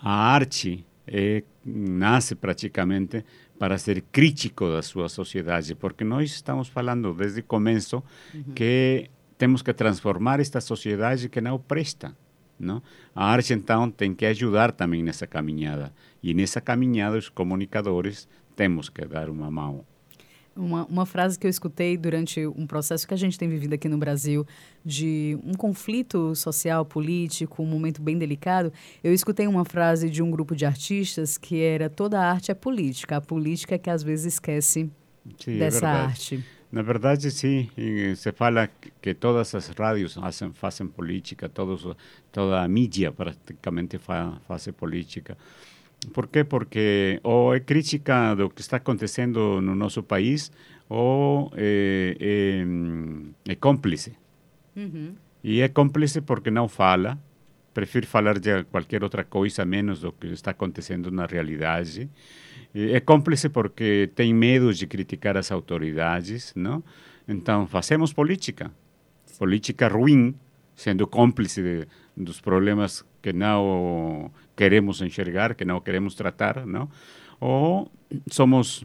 a 0.02 0.11
arte 0.33 0.85
é, 1.06 1.42
nasce 1.64 2.35
praticamente 2.35 3.25
para 3.59 3.79
ser 3.79 4.03
crítico 4.13 4.71
da 4.71 4.83
sua 4.83 5.09
sociedade, 5.09 5.75
porque 5.75 6.05
nós 6.05 6.31
estamos 6.31 6.69
falando 6.69 7.13
desde 7.15 7.41
o 7.41 7.45
começo 7.45 8.03
que 8.55 9.11
temos 9.39 9.63
que 9.63 9.73
transformar 9.73 10.41
esta 10.41 10.61
sociedade 10.61 11.29
que 11.29 11.41
não 11.41 11.59
presta. 11.59 12.17
Não? 12.59 12.83
A 13.15 13.27
arte, 13.27 13.53
então, 13.53 13.91
tem 13.91 14.15
que 14.15 14.25
ajudar 14.25 14.73
também 14.73 15.03
nessa 15.03 15.27
caminhada. 15.27 15.93
E 16.23 16.33
nessa 16.33 16.61
caminhada, 16.61 17.19
os 17.19 17.29
comunicadores 17.29 18.27
temos 18.55 18.89
que 18.89 19.05
dar 19.05 19.29
uma 19.29 19.51
mão. 19.51 19.85
Uma, 20.57 20.87
uma 20.87 21.05
frase 21.05 21.39
que 21.39 21.47
eu 21.47 21.51
escutei 21.51 21.97
durante 21.97 22.47
um 22.47 22.67
processo 22.67 23.07
que 23.07 23.13
a 23.13 23.17
gente 23.17 23.39
tem 23.39 23.49
vivido 23.49 23.75
aqui 23.75 23.89
no 23.89 23.99
Brasil, 23.99 24.47
de 24.85 25.39
um 25.45 25.53
conflito 25.53 26.35
social, 26.35 26.85
político, 26.85 27.63
um 27.63 27.67
momento 27.67 28.01
bem 28.01 28.17
delicado, 28.17 28.73
eu 29.05 29.13
escutei 29.13 29.47
uma 29.47 29.65
frase 29.65 30.09
de 30.09 30.23
um 30.23 30.31
grupo 30.31 30.57
de 30.57 30.65
artistas 30.65 31.37
que 31.37 31.61
era 31.61 31.91
toda 31.91 32.19
arte 32.21 32.51
é 32.51 32.55
política, 32.55 33.19
a 33.19 33.21
política 33.21 33.75
é 33.75 33.79
que 33.79 33.91
às 33.91 34.03
vezes 34.03 34.35
esquece 34.35 34.91
Sim, 35.39 35.57
é 35.57 35.59
dessa 35.59 35.81
verdade. 35.81 36.11
arte. 36.11 36.45
Na 36.71 36.83
verdade, 36.83 37.31
sim. 37.31 37.71
E 37.77 38.15
se 38.17 38.33
fala 38.33 38.69
que 39.01 39.15
todas 39.15 39.55
as 39.55 39.69
rádios 39.69 40.15
fazem, 40.15 40.53
fazem 40.53 40.87
política, 40.87 41.49
todos, 41.49 41.87
toda 42.33 42.63
a 42.63 42.69
mídia 42.69 43.13
praticamente 43.13 43.99
fa, 43.99 44.41
faz 44.47 44.67
política. 44.69 45.37
Por 46.12 46.29
quê? 46.29 46.45
Porque 46.45 47.21
ou 47.23 47.55
é 47.55 47.61
crítica 47.61 48.35
do 48.35 48.49
que 48.50 48.61
está 48.61 48.76
acontecendo 48.76 49.61
no 49.61 49.75
nosso 49.75 50.03
país 50.03 50.53
ou 50.88 51.50
é, 51.57 52.17
é, 52.21 53.53
é 53.53 53.55
cúmplice. 53.57 54.12
E 55.43 55.61
é 55.61 55.69
cúmplice 55.69 56.21
porque 56.21 56.50
não 56.50 56.69
fala, 56.69 57.19
prefere 57.73 58.07
falar 58.07 58.38
de 58.38 58.65
qualquer 58.65 59.03
outra 59.03 59.25
coisa 59.25 59.65
menos 59.65 60.00
do 60.00 60.12
que 60.12 60.29
está 60.29 60.50
acontecendo 60.50 61.11
na 61.11 61.26
realidade. 61.26 62.09
E 62.75 62.93
É 62.93 63.00
cúmplice 63.00 63.49
porque 63.49 64.11
tem 64.15 64.35
medo 64.35 64.73
de 64.73 64.87
criticar 64.87 65.37
as 65.37 65.50
autoridades, 65.50 66.53
não? 66.55 66.83
Então, 67.26 67.67
fazemos 67.67 68.12
política. 68.12 68.71
Política 69.38 69.88
ruim, 69.88 70.35
sendo 70.75 71.07
cúmplice 71.07 71.62
de, 71.62 71.88
dos 72.17 72.41
problemas 72.41 73.05
que 73.26 73.33
não 73.33 74.30
queremos 74.54 75.02
enxergar, 75.02 75.56
que 75.56 75.64
não 75.64 75.80
queremos 75.80 76.14
tratar, 76.14 76.64
não? 76.64 76.88
Ou 77.40 77.90
somos 78.30 78.85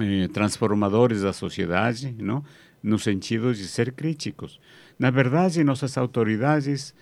eh, 0.00 0.28
transformadores 0.28 1.20
da 1.20 1.32
sociedade, 1.34 2.16
não? 2.18 2.42
no 2.82 2.98
sentido 2.98 3.52
de 3.52 3.68
ser 3.68 3.92
críticos. 3.92 4.58
Na 4.98 5.10
verdade, 5.10 5.62
nossas 5.62 5.98
autoridades 5.98 6.94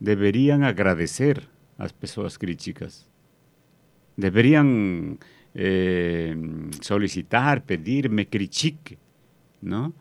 deveriam 0.00 0.62
agradecer 0.62 1.42
às 1.76 1.90
pessoas 1.90 2.36
críticas. 2.36 3.04
Deveriam 4.16 5.18
eh, 5.52 6.36
solicitar, 6.80 7.62
pedir, 7.62 8.08
me 8.08 8.24
critique, 8.24 8.96
não? 9.60 9.92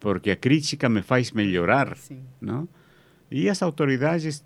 Porque 0.00 0.30
a 0.30 0.36
crítica 0.36 0.88
me 0.88 1.02
faz 1.02 1.30
melhorar, 1.30 1.94
Sim. 1.98 2.22
não? 2.40 2.66
E 3.30 3.50
as 3.50 3.62
autoridades 3.62 4.42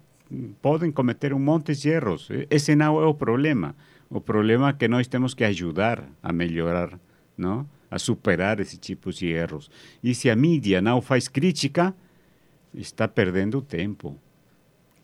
podem 0.61 0.91
cometer 0.91 1.33
um 1.33 1.39
monte 1.39 1.75
de 1.75 1.89
erros. 1.89 2.29
Esse 2.51 2.75
não 2.75 3.01
é 3.01 3.07
o 3.07 3.15
problema. 3.15 3.75
O 4.09 4.21
problema 4.21 4.69
é 4.69 4.73
que 4.73 4.89
nós 4.89 5.07
temos 5.07 5.35
que 5.35 5.45
ajudar 5.45 6.09
a 6.23 6.33
melhorar, 6.33 6.99
não? 7.37 7.69
A 7.91 7.99
superar 7.99 8.61
esse 8.61 8.77
tipo 8.77 9.13
de 9.13 9.29
erros. 9.29 9.71
E 10.03 10.15
se 10.15 10.29
a 10.31 10.37
mídia 10.37 10.81
não 10.81 11.01
faz 11.01 11.29
crítica, 11.29 11.95
está 12.75 13.09
perdendo 13.09 13.61
tempo. 13.63 14.19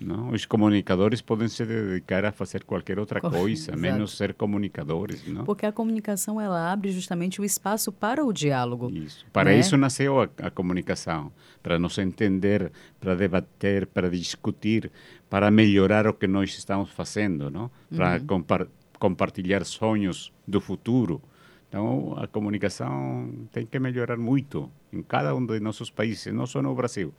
Não? 0.02 0.30
Os 0.30 0.44
comunicadores 0.47 1.21
podem 1.21 1.49
se 1.49 1.64
dedicar 1.64 2.25
a 2.25 2.32
fazer 2.32 2.64
qualquer 2.64 2.99
outra 2.99 3.21
Co- 3.21 3.30
coisa, 3.30 3.71
Exato. 3.71 3.78
menos 3.80 4.16
ser 4.16 4.35
comunicadores, 4.35 5.26
não? 5.26 5.44
Porque 5.44 5.64
a 5.66 5.73
comunicação 5.73 6.40
ela 6.40 6.73
abre 6.73 6.90
justamente 6.92 7.40
o 7.40 7.44
espaço 7.44 7.90
para 7.92 8.25
o 8.25 8.32
diálogo. 8.32 8.90
Isso. 8.90 9.25
Para 9.32 9.50
né? 9.50 9.59
isso 9.59 9.76
nasceu 9.76 10.21
a, 10.21 10.28
a 10.42 10.50
comunicação, 10.50 11.32
para 11.62 11.78
nos 11.78 11.97
entender, 11.99 12.71
para 13.00 13.14
debater, 13.14 13.87
para 13.87 14.11
discutir, 14.11 14.90
para 15.30 15.50
melhorar 15.50 16.06
o 16.06 16.12
que 16.14 16.26
nós 16.26 16.50
estamos 16.56 16.90
fazendo, 16.90 17.50
não? 17.50 17.71
Para 17.94 18.21
compar- 18.21 18.66
compartilhar 18.99 19.64
sonhos 19.64 20.32
do 20.47 20.61
futuro. 20.61 21.21
Então, 21.68 22.14
a 22.18 22.26
comunicação 22.26 23.30
tem 23.50 23.64
que 23.64 23.78
melhorar 23.78 24.18
muito 24.18 24.71
em 24.92 25.02
cada 25.02 25.35
um 25.35 25.44
de 25.44 25.59
nossos 25.59 25.90
países, 25.90 26.32
não 26.32 26.44
só 26.47 26.61
no 26.61 26.75
Brasil. 26.75 27.14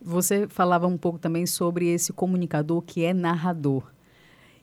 Você 0.00 0.46
falava 0.48 0.86
um 0.86 0.96
pouco 0.96 1.18
também 1.18 1.46
sobre 1.46 1.88
esse 1.88 2.12
comunicador 2.12 2.82
que 2.82 3.04
é 3.04 3.12
narrador. 3.12 3.92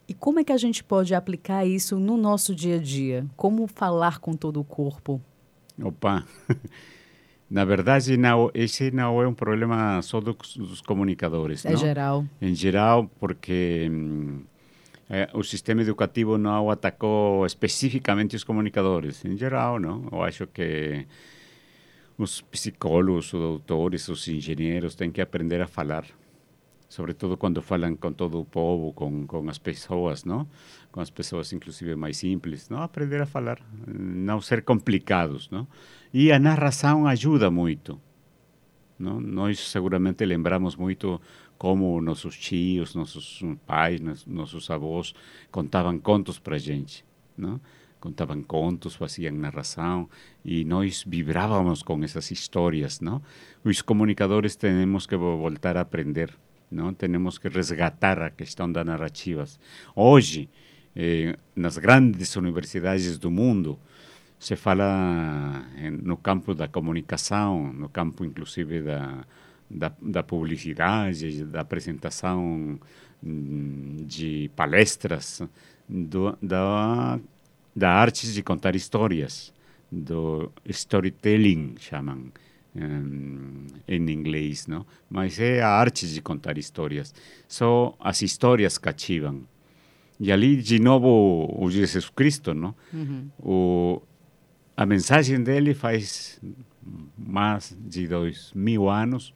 E 0.08 0.14
como 0.14 0.40
é 0.40 0.44
que 0.44 0.52
a 0.52 0.58
gente 0.58 0.84
pode 0.84 1.16
aplicar 1.16 1.66
isso 1.66 2.00
no 2.00 2.18
nosso 2.18 2.54
dia 2.54 2.76
a 2.76 2.80
dia? 2.80 3.26
Como 3.38 3.66
falar 3.68 4.20
com 4.20 4.34
todo 4.34 4.60
o 4.60 4.64
corpo? 4.64 5.22
Opa! 5.82 6.26
Na 7.50 7.66
verdade, 7.66 8.16
não, 8.16 8.50
esse 8.54 8.92
não 8.92 9.22
é 9.22 9.28
um 9.28 9.34
problema 9.34 10.02
só 10.02 10.22
dos, 10.22 10.56
dos 10.56 10.80
comunicadores. 10.80 11.66
É 11.66 11.72
não? 11.72 11.78
geral. 11.78 12.26
Em 12.42 12.56
geral, 12.56 13.12
porque 13.20 13.90
hum, 13.92 14.42
é, 15.10 15.30
o 15.34 15.44
sistema 15.44 15.82
educativo 15.82 16.38
não 16.38 16.70
atacou 16.70 17.46
especificamente 17.46 18.38
os 18.38 18.46
comunicadores. 18.46 19.26
Em 19.26 19.36
geral, 19.36 19.78
não. 19.78 20.08
Eu 20.10 20.24
acho 20.24 20.48
que 20.48 21.06
os 22.22 22.42
psicólogos, 22.42 23.34
os 23.34 23.40
doutores, 23.40 24.08
os 24.08 24.28
engenheiros 24.28 24.96
têm 24.96 25.12
que 25.12 25.22
aprender 25.22 25.62
a 25.62 25.68
falar. 25.68 26.06
Sobretudo 26.88 27.38
quando 27.38 27.62
falam 27.62 27.96
com 27.96 28.12
todo 28.12 28.40
o 28.40 28.46
povo, 28.46 28.92
com, 28.94 29.26
com 29.26 29.50
as 29.50 29.58
pessoas, 29.58 30.26
não? 30.26 30.48
Com 30.92 31.00
as 31.00 31.10
pessoas, 31.10 31.54
inclusive, 31.54 31.96
mais 31.96 32.18
simples. 32.18 32.70
Não? 32.70 32.82
Aprender 32.82 33.22
a 33.22 33.26
falar, 33.26 33.60
não 33.88 34.42
ser 34.42 34.62
complicados, 34.64 35.50
não? 35.50 35.66
E 36.14 36.32
a 36.32 36.38
narração 36.38 37.08
ajuda 37.08 37.50
muito. 37.50 38.00
Não? 39.00 39.22
Nós 39.22 39.60
seguramente 39.60 40.26
lembramos 40.26 40.76
muito 40.76 41.20
como 41.58 42.02
nossos 42.02 42.38
tios, 42.38 42.94
nossos 42.94 43.42
pais, 43.66 44.02
nossos 44.28 44.70
avós 44.70 45.16
contavam 45.50 45.98
contos 45.98 46.40
para 46.40 46.58
gente. 46.58 47.06
Não? 47.38 47.60
Contavam 48.02 48.42
contos, 48.42 48.96
faziam 48.96 49.34
narração 49.36 50.10
e 50.44 50.66
nós 50.66 51.06
vibrávamos 51.08 51.84
com 51.84 52.04
essas 52.04 52.32
histórias. 52.32 53.00
Não? 53.00 53.22
Os 53.64 53.82
comunicadores 53.84 54.56
temos 54.56 55.06
que 55.06 55.16
voltar 55.16 55.78
a 55.78 55.82
aprender. 55.82 56.34
Não? 56.72 56.92
Temos 56.96 57.38
que 57.38 57.48
resgatar 57.48 58.20
a 58.20 58.32
questão 58.32 58.72
das 58.72 58.84
narrativas. 58.84 59.60
Hoje, 59.96 60.50
eh, 60.96 61.38
nas 61.56 61.78
grandes 61.78 62.36
universidades 62.36 63.20
do 63.20 63.30
mundo, 63.30 63.78
se 64.40 64.56
fala 64.56 65.64
no 66.02 66.18
campo 66.18 66.56
da 66.56 66.68
comunicação, 66.68 67.72
no 67.72 67.88
campo 67.88 68.26
inclusive 68.26 68.82
da, 68.82 69.24
da, 69.70 69.92
da 70.02 70.24
publicidade, 70.24 71.46
da 71.46 71.62
apresentação 71.62 72.80
hum, 73.24 73.98
de 74.08 74.50
palestras, 74.56 75.44
do, 75.88 76.36
da, 76.42 77.20
da 77.76 77.92
arte 77.92 78.32
de 78.32 78.44
contar 78.44 78.76
histórias, 78.76 79.54
do 79.92 80.52
storytelling, 80.66 81.76
chamam 81.80 82.32
um, 82.76 83.66
em 83.88 84.10
inglês, 84.10 84.68
não? 84.68 84.86
Mas 85.10 85.40
é 85.40 85.62
a 85.62 85.70
arte 85.70 86.08
de 86.08 86.22
contar 86.22 86.58
histórias. 86.58 87.14
Só 87.48 87.96
as 88.00 88.22
histórias 88.22 88.78
cativam. 88.78 89.44
E 90.20 90.32
ali, 90.32 90.58
de 90.58 90.80
novo, 90.80 91.54
o 91.58 91.70
Jesus 91.70 92.10
Cristo, 92.10 92.54
não? 92.54 92.76
Uhum. 92.94 93.30
O, 93.40 94.02
a 94.78 94.86
mensagem 94.86 95.42
dele 95.42 95.74
faz 95.74 96.40
mais 97.18 97.76
de 97.80 98.08
dois 98.08 98.52
mil 98.54 98.90
anos. 98.90 99.34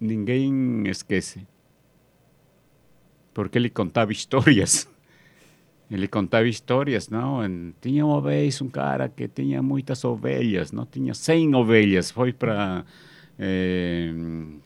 Ninguém 0.00 0.86
esquece. 0.88 1.46
Porque 3.32 3.58
ele 3.58 3.70
contava 3.70 4.10
histórias. 4.12 4.88
Ele 5.90 6.06
contava 6.06 6.46
histórias, 6.46 7.08
não? 7.08 7.40
Tinha 7.80 8.04
uma 8.04 8.20
vez 8.20 8.60
um 8.60 8.68
cara 8.68 9.08
que 9.08 9.26
tinha 9.26 9.62
muitas 9.62 10.04
ovelhas, 10.04 10.70
não? 10.70 10.84
Tinha 10.84 11.14
100 11.14 11.54
ovelhas. 11.54 12.10
Foi 12.10 12.32
para 12.32 12.84
eh, 13.38 14.12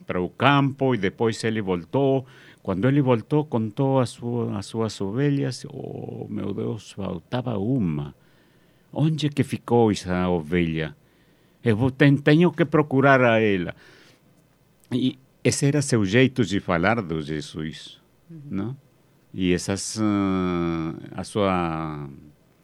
para 0.07 0.21
o 0.21 0.31
campo 0.31 0.95
e 0.95 0.99
depois 0.99 1.43
ele 1.45 1.61
voltou. 1.61 2.27
Quando 2.63 2.89
ele 2.89 3.03
voltou, 3.03 3.45
contou 3.45 4.01
as, 4.01 4.11
suas, 4.11 4.57
as 4.57 4.67
suas 4.67 5.01
ovelhas. 5.01 5.67
Oh, 5.69 6.27
meu 6.29 6.55
Deus, 6.55 6.93
faltava 6.93 7.59
uma. 7.59 8.15
Onde 8.93 9.29
que 9.29 9.45
ficou 9.45 9.91
essa 9.91 10.29
ovelha? 10.29 10.97
Eu 11.63 11.91
tenho 11.91 12.51
que 12.53 12.65
procurar 12.65 13.21
a 13.23 13.41
ela. 13.41 13.75
E 14.91 15.19
esse 15.45 15.67
era 15.67 15.83
seu 15.83 16.05
jeito 16.05 16.45
de 16.45 16.61
falar 16.61 17.01
do 17.01 17.21
Jesus, 17.21 18.01
uhum. 18.31 18.41
não? 18.51 18.77
E 19.35 19.53
essas, 19.53 19.97
uh, 19.97 20.95
a 21.17 21.25
sua, 21.25 22.09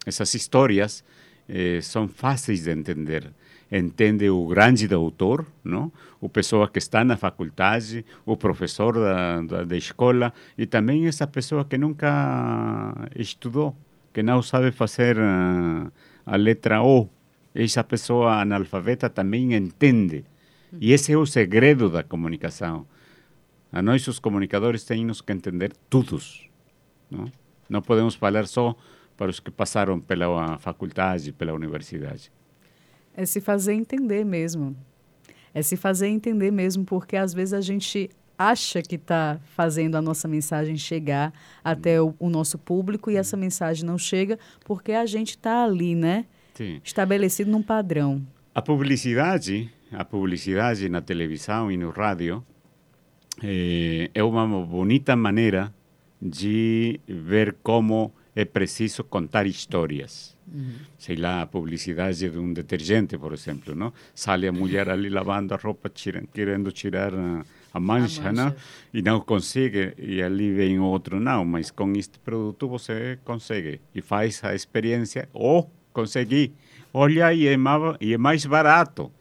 essas 0.04 0.34
histórias 0.34 1.02
eh, 1.48 1.80
são 1.80 2.06
fáceis 2.06 2.64
de 2.64 2.70
entender. 2.70 3.32
Entende 3.72 4.28
o 4.28 4.46
grande 4.46 4.86
doutor, 4.86 5.46
não? 5.64 5.90
o 6.20 6.28
pessoa 6.28 6.68
que 6.68 6.78
está 6.78 7.04
na 7.04 7.16
faculdade, 7.16 8.04
o 8.24 8.36
professor 8.36 8.94
da, 8.94 9.40
da, 9.42 9.64
da 9.64 9.76
escola 9.76 10.32
e 10.56 10.66
também 10.66 11.06
essa 11.06 11.26
pessoa 11.26 11.64
que 11.64 11.78
nunca 11.78 13.08
estudou, 13.16 13.74
que 14.12 14.22
não 14.22 14.42
sabe 14.42 14.72
fazer 14.72 15.16
uh, 15.18 15.90
a 16.24 16.36
letra 16.36 16.82
O. 16.82 17.08
Essa 17.54 17.82
pessoa 17.82 18.40
analfabeta 18.40 19.08
também 19.08 19.54
entende. 19.54 20.24
E 20.80 20.92
esse 20.92 21.12
é 21.12 21.16
o 21.16 21.26
segredo 21.26 21.88
da 21.88 22.02
comunicação. 22.02 22.86
A 23.72 23.82
nós, 23.82 24.06
os 24.06 24.18
comunicadores, 24.18 24.84
temos 24.84 25.20
que 25.20 25.32
entender 25.32 25.72
todos. 25.90 26.47
Não, 27.10 27.30
não 27.68 27.82
podemos 27.82 28.14
falar 28.14 28.46
só 28.46 28.74
para 29.16 29.30
os 29.30 29.40
que 29.40 29.50
passaram 29.50 29.98
pela 29.98 30.58
faculdade, 30.58 31.32
pela 31.32 31.52
universidade. 31.52 32.30
É 33.16 33.26
se 33.26 33.40
fazer 33.40 33.72
entender 33.72 34.24
mesmo. 34.24 34.76
É 35.52 35.60
se 35.60 35.76
fazer 35.76 36.06
entender 36.06 36.52
mesmo, 36.52 36.84
porque 36.84 37.16
às 37.16 37.34
vezes 37.34 37.52
a 37.52 37.60
gente 37.60 38.10
acha 38.38 38.80
que 38.80 38.94
está 38.94 39.40
fazendo 39.56 39.96
a 39.96 40.02
nossa 40.02 40.28
mensagem 40.28 40.76
chegar 40.76 41.32
até 41.64 42.00
o, 42.00 42.14
o, 42.20 42.30
nosso 42.30 42.56
público 42.56 43.10
e 43.10 43.16
essa 43.16 43.36
mensagem 43.36 43.84
não 43.84 43.98
chega 43.98 44.38
porque 44.64 44.92
a 44.92 45.04
gente 45.04 45.30
está 45.30 45.64
ali, 45.64 45.96
né? 45.96 46.26
Sim. 46.54 46.80
Estabelecido 46.84 47.50
num 47.50 47.62
padrão. 47.62 48.24
A 48.54 48.62
publicidade, 48.62 49.68
a 49.90 50.04
publicidade 50.04 50.88
na 50.88 51.00
televisão 51.00 51.72
e 51.72 51.76
no 51.76 51.90
rádio 51.90 52.44
é, 53.42 54.10
é 54.14 54.22
uma 54.22 54.46
bonita 54.64 55.16
maneira 55.16 55.74
de 56.20 57.00
ver 57.06 57.56
como 57.62 58.12
é 58.34 58.44
preciso 58.44 59.02
contar 59.02 59.46
histórias. 59.46 60.36
Uhum. 60.46 60.74
Sei 60.96 61.16
lá, 61.16 61.42
a 61.42 61.46
publicidade 61.46 62.30
de 62.30 62.38
um 62.38 62.52
detergente, 62.52 63.18
por 63.18 63.32
exemplo, 63.32 63.74
não? 63.74 63.92
Sale 64.14 64.46
a 64.46 64.52
mulher 64.52 64.88
ali 64.88 65.08
lavando 65.10 65.54
a 65.54 65.56
roupa, 65.56 65.88
tira, 65.88 66.22
querendo 66.32 66.70
tirar 66.70 67.12
a, 67.14 67.44
a 67.74 67.80
mancha, 67.80 68.20
a 68.22 68.32
mancha. 68.32 68.44
Não? 68.44 68.54
e 68.94 69.02
não 69.02 69.20
consegue, 69.20 69.92
e 69.98 70.22
ali 70.22 70.52
vem 70.52 70.78
outro, 70.78 71.18
não, 71.20 71.44
mas 71.44 71.70
com 71.70 71.92
este 71.92 72.18
produto 72.18 72.68
você 72.68 73.18
consegue, 73.24 73.80
e 73.94 74.00
faz 74.00 74.42
a 74.44 74.54
experiência, 74.54 75.28
oh, 75.34 75.66
consegui, 75.92 76.52
olha, 76.94 77.32
e 77.34 77.46
é 77.46 77.56
mais, 77.56 77.96
e 78.00 78.14
é 78.14 78.18
mais 78.18 78.46
barato. 78.46 79.12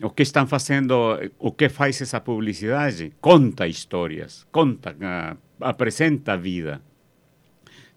O 0.00 0.10
que 0.10 0.22
estão 0.22 0.46
fazendo, 0.46 0.94
o 1.38 1.50
que 1.50 1.68
faz 1.68 2.00
essa 2.00 2.20
publicidade? 2.20 3.12
Conta 3.20 3.66
histórias, 3.66 4.46
conta, 4.52 4.92
uh, 4.92 5.47
apresenta 5.60 6.32
a 6.32 6.36
vida. 6.36 6.80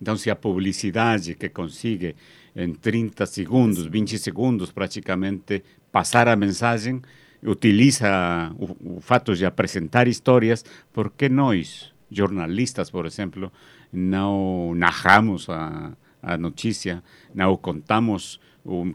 Então, 0.02 0.17
se 0.17 0.32
a 0.32 0.36
publicidade 0.36 1.36
que 1.36 1.50
consiga 1.50 2.15
em 2.56 2.74
30 2.74 3.26
segundos, 3.26 3.86
20 3.86 4.17
segundos 4.17 4.71
praticamente 4.71 5.63
passar 5.91 6.28
a 6.28 6.36
mensagem, 6.36 7.02
utiliza 7.43 8.54
o, 8.58 8.97
o 8.97 9.02
fato 9.02 9.36
de 9.36 9.45
apresentar 9.45 10.08
histórias, 10.08 10.65
por 10.91 11.12
que 11.12 11.30
nós, 11.30 11.93
jornalistas, 12.10 12.89
por 12.89 13.06
exemplo, 13.06 13.52
não 13.91 14.74
narramos 14.76 15.50
a, 15.50 15.91
a 16.21 16.38
notícia, 16.38 17.04
não 17.34 17.56
contamos 17.58 18.39
o, 18.65 18.93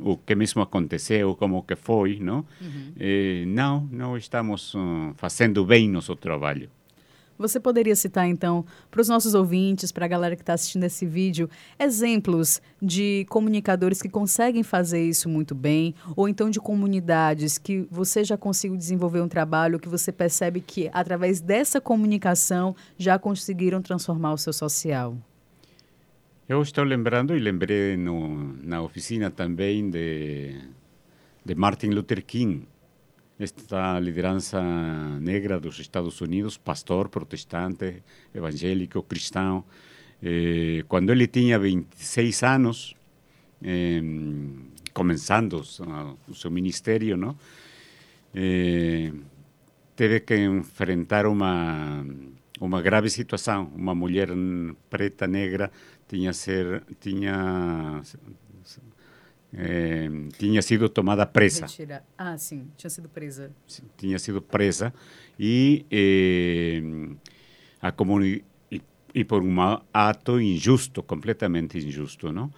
o 0.00 0.16
que 0.18 0.34
mesmo 0.34 0.62
aconteceu, 0.62 1.34
como 1.36 1.62
que 1.62 1.76
foi, 1.76 2.18
não? 2.20 2.44
Uhum. 2.60 2.92
Eh, 2.98 3.44
não, 3.46 3.88
não 3.92 4.16
estamos 4.16 4.74
uh, 4.74 5.12
fazendo 5.16 5.64
bem 5.64 5.88
nosso 5.88 6.16
trabalho. 6.16 6.70
Você 7.38 7.60
poderia 7.60 7.94
citar, 7.94 8.26
então, 8.26 8.64
para 8.90 9.00
os 9.00 9.08
nossos 9.08 9.32
ouvintes, 9.32 9.92
para 9.92 10.04
a 10.04 10.08
galera 10.08 10.34
que 10.34 10.42
está 10.42 10.54
assistindo 10.54 10.82
esse 10.82 11.06
vídeo, 11.06 11.48
exemplos 11.78 12.60
de 12.82 13.24
comunicadores 13.28 14.02
que 14.02 14.08
conseguem 14.08 14.64
fazer 14.64 15.04
isso 15.04 15.28
muito 15.28 15.54
bem, 15.54 15.94
ou 16.16 16.28
então 16.28 16.50
de 16.50 16.58
comunidades 16.58 17.56
que 17.56 17.86
você 17.90 18.24
já 18.24 18.36
conseguiu 18.36 18.76
desenvolver 18.76 19.20
um 19.20 19.28
trabalho 19.28 19.78
que 19.78 19.88
você 19.88 20.10
percebe 20.10 20.60
que, 20.60 20.90
através 20.92 21.40
dessa 21.40 21.80
comunicação, 21.80 22.74
já 22.96 23.18
conseguiram 23.18 23.80
transformar 23.80 24.32
o 24.32 24.38
seu 24.38 24.52
social? 24.52 25.16
Eu 26.48 26.62
estou 26.62 26.82
lembrando 26.82 27.36
e 27.36 27.38
lembrei 27.38 27.96
no, 27.96 28.54
na 28.62 28.82
oficina 28.82 29.30
também 29.30 29.90
de, 29.90 30.58
de 31.44 31.54
Martin 31.54 31.88
Luther 31.88 32.24
King, 32.24 32.66
esta 33.38 33.98
liderança 34.00 34.60
negra 35.20 35.60
dos 35.60 35.78
Estados 35.78 36.20
Unidos, 36.20 36.58
pastor, 36.58 37.08
protestante, 37.08 38.02
evangélico, 38.34 39.02
cristão, 39.02 39.64
Eh, 40.22 40.84
quando 40.88 41.12
ele 41.12 41.26
tinha 41.28 41.58
26 41.58 42.42
anos, 42.42 42.94
eh, 43.62 44.02
começando 44.92 45.62
o 46.28 46.34
seu 46.34 46.50
ministério, 46.50 47.16
teve 49.96 50.20
que 50.20 50.36
enfrentar 50.36 51.26
uma 51.26 52.04
uma 52.60 52.82
grave 52.82 53.08
situação. 53.08 53.70
Uma 53.76 53.94
mulher 53.94 54.28
preta, 54.90 55.26
negra, 55.26 55.70
tinha 56.08 56.32
ser 56.32 56.82
tinha 57.00 58.02
é, 59.52 60.08
tinha 60.36 60.60
sido 60.60 60.88
tomada 60.88 61.24
presa. 61.24 61.66
Retira. 61.66 62.04
Ah, 62.16 62.36
sim, 62.36 62.68
tinha 62.76 62.90
sido 62.90 63.08
presa. 63.08 63.50
Tinha 63.96 64.18
sido 64.18 64.42
presa 64.42 64.92
e 65.38 65.86
é, 65.90 66.82
a 67.80 67.92
e, 68.70 68.82
e, 69.14 69.24
por 69.24 69.42
um 69.42 69.56
ato 69.92 70.40
injusto, 70.40 71.02
completamente 71.02 71.78
injusto, 71.78 72.32
não? 72.32 72.52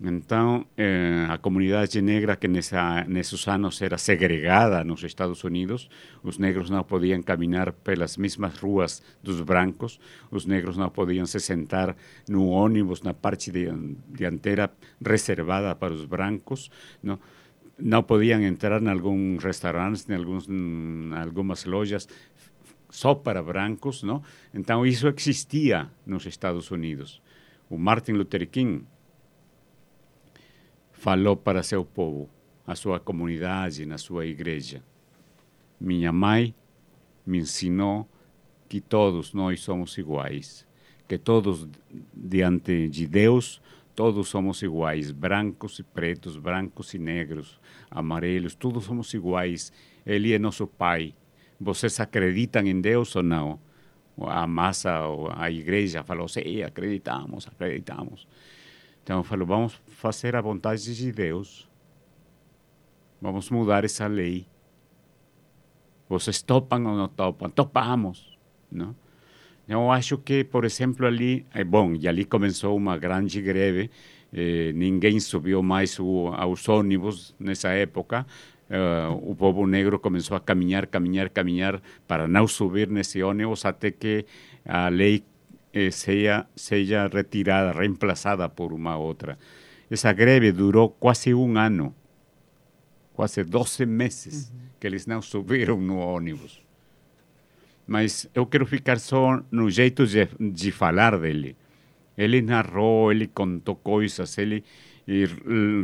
Então, 0.00 0.64
eh, 0.76 1.26
a 1.28 1.38
comunidade 1.38 2.00
negra 2.00 2.36
que 2.36 2.46
nessa, 2.46 3.04
nesses 3.08 3.48
anos 3.48 3.82
era 3.82 3.98
segregada 3.98 4.84
nos 4.84 5.02
Estados 5.02 5.42
Unidos, 5.42 5.90
os 6.22 6.38
negros 6.38 6.70
não 6.70 6.84
podiam 6.84 7.20
caminhar 7.20 7.72
pelas 7.72 8.16
mesmas 8.16 8.56
ruas 8.58 9.02
dos 9.20 9.40
brancos, 9.40 9.98
os 10.30 10.46
negros 10.46 10.76
não 10.76 10.88
podiam 10.88 11.26
se 11.26 11.40
sentar 11.40 11.96
no 12.28 12.46
ônibus 12.46 13.02
na 13.02 13.12
parte 13.12 13.50
de, 13.50 13.66
dianteira 14.08 14.70
reservada 15.04 15.74
para 15.74 15.92
os 15.92 16.04
brancos, 16.04 16.70
não, 17.02 17.18
não 17.76 18.02
podiam 18.04 18.40
entrar 18.40 18.80
em 18.80 18.88
alguns 18.88 19.42
restaurantes, 19.42 20.08
em 20.08 20.14
alguns, 20.14 20.48
em 20.48 21.10
algumas 21.12 21.64
lojas 21.64 22.08
só 22.88 23.16
para 23.16 23.42
brancos, 23.42 24.04
não? 24.04 24.22
Então 24.54 24.86
isso 24.86 25.08
existia 25.08 25.90
nos 26.06 26.24
Estados 26.24 26.70
Unidos. 26.70 27.20
O 27.68 27.76
Martin 27.76 28.12
Luther 28.12 28.48
King 28.48 28.84
falou 30.98 31.36
para 31.36 31.62
seu 31.62 31.84
povo, 31.84 32.28
a 32.66 32.74
sua 32.74 32.98
comunidade, 32.98 33.86
na 33.86 33.98
sua 33.98 34.26
igreja. 34.26 34.82
Minha 35.80 36.12
mãe 36.12 36.54
me 37.24 37.38
ensinou 37.38 38.08
que 38.68 38.80
todos 38.80 39.32
nós 39.32 39.60
somos 39.60 39.96
iguais, 39.96 40.66
que 41.06 41.16
todos 41.16 41.66
diante 42.12 42.88
de 42.88 43.06
Deus 43.06 43.62
todos 43.94 44.28
somos 44.28 44.62
iguais, 44.62 45.10
brancos 45.10 45.80
e 45.80 45.82
pretos, 45.82 46.36
brancos 46.36 46.94
e 46.94 47.00
negros, 47.00 47.58
amarelos, 47.90 48.54
todos 48.54 48.84
somos 48.84 49.12
iguais. 49.12 49.72
Ele 50.06 50.32
é 50.32 50.38
nosso 50.38 50.68
Pai. 50.68 51.12
Vocês 51.60 51.98
acreditam 51.98 52.64
em 52.64 52.80
Deus 52.80 53.16
ou 53.16 53.24
não? 53.24 53.58
A 54.20 54.46
massa, 54.46 55.00
a 55.34 55.50
igreja 55.50 56.04
falou, 56.04 56.28
sim, 56.28 56.62
acreditamos, 56.62 57.48
acreditamos. 57.48 58.28
Então 59.02 59.24
falou, 59.24 59.46
vamos 59.48 59.80
fazer 59.98 60.36
a 60.36 60.40
vontade 60.40 60.94
de 60.94 61.10
Deus. 61.10 61.68
Vamos 63.20 63.50
mudar 63.50 63.84
essa 63.84 64.06
lei. 64.06 64.46
Vocês 66.08 66.40
topam 66.40 66.86
ou 66.86 66.96
não 66.96 67.08
topam? 67.08 67.50
Topamos, 67.50 68.38
não? 68.70 68.94
Eu 69.68 69.90
acho 69.90 70.16
que, 70.16 70.44
por 70.44 70.64
exemplo, 70.64 71.04
ali, 71.04 71.44
é 71.52 71.64
bom, 71.64 71.94
e 71.94 72.06
ali 72.06 72.24
começou 72.24 72.76
uma 72.76 72.96
grande 72.96 73.42
greve, 73.42 73.90
eh, 74.32 74.72
ninguém 74.72 75.18
subiu 75.18 75.62
mais 75.64 75.98
o, 75.98 76.28
aos 76.28 76.66
ônibus 76.68 77.34
nessa 77.38 77.70
época, 77.70 78.24
o 79.22 79.34
povo 79.34 79.66
negro 79.66 79.98
começou 79.98 80.36
a 80.36 80.40
caminhar, 80.40 80.86
caminhar, 80.86 81.30
caminhar 81.30 81.82
para 82.06 82.28
não 82.28 82.46
subir 82.46 82.88
nesse 82.88 83.22
ônibus 83.22 83.64
até 83.64 83.90
que 83.90 84.26
a 84.64 84.88
lei 84.88 85.24
eh, 85.72 85.90
seja 85.90 87.08
retirada, 87.12 87.72
reemplazada 87.72 88.48
por 88.48 88.72
uma 88.72 88.96
outra. 88.96 89.36
Essa 89.90 90.12
greve 90.12 90.52
durou 90.52 90.90
quase 90.90 91.32
um 91.34 91.56
ano, 91.56 91.94
quase 93.14 93.42
12 93.42 93.86
meses, 93.86 94.50
uhum. 94.50 94.58
que 94.78 94.86
eles 94.86 95.06
não 95.06 95.22
subiram 95.22 95.80
no 95.80 95.98
ônibus. 95.98 96.62
Mas 97.86 98.28
eu 98.34 98.44
quero 98.44 98.66
ficar 98.66 98.98
só 98.98 99.42
no 99.50 99.70
jeito 99.70 100.06
de, 100.06 100.28
de 100.38 100.70
falar 100.70 101.18
dele. 101.18 101.56
Ele 102.16 102.42
narrou, 102.42 103.10
ele 103.10 103.26
contou 103.26 103.76
coisas, 103.76 104.36
ele 104.36 104.62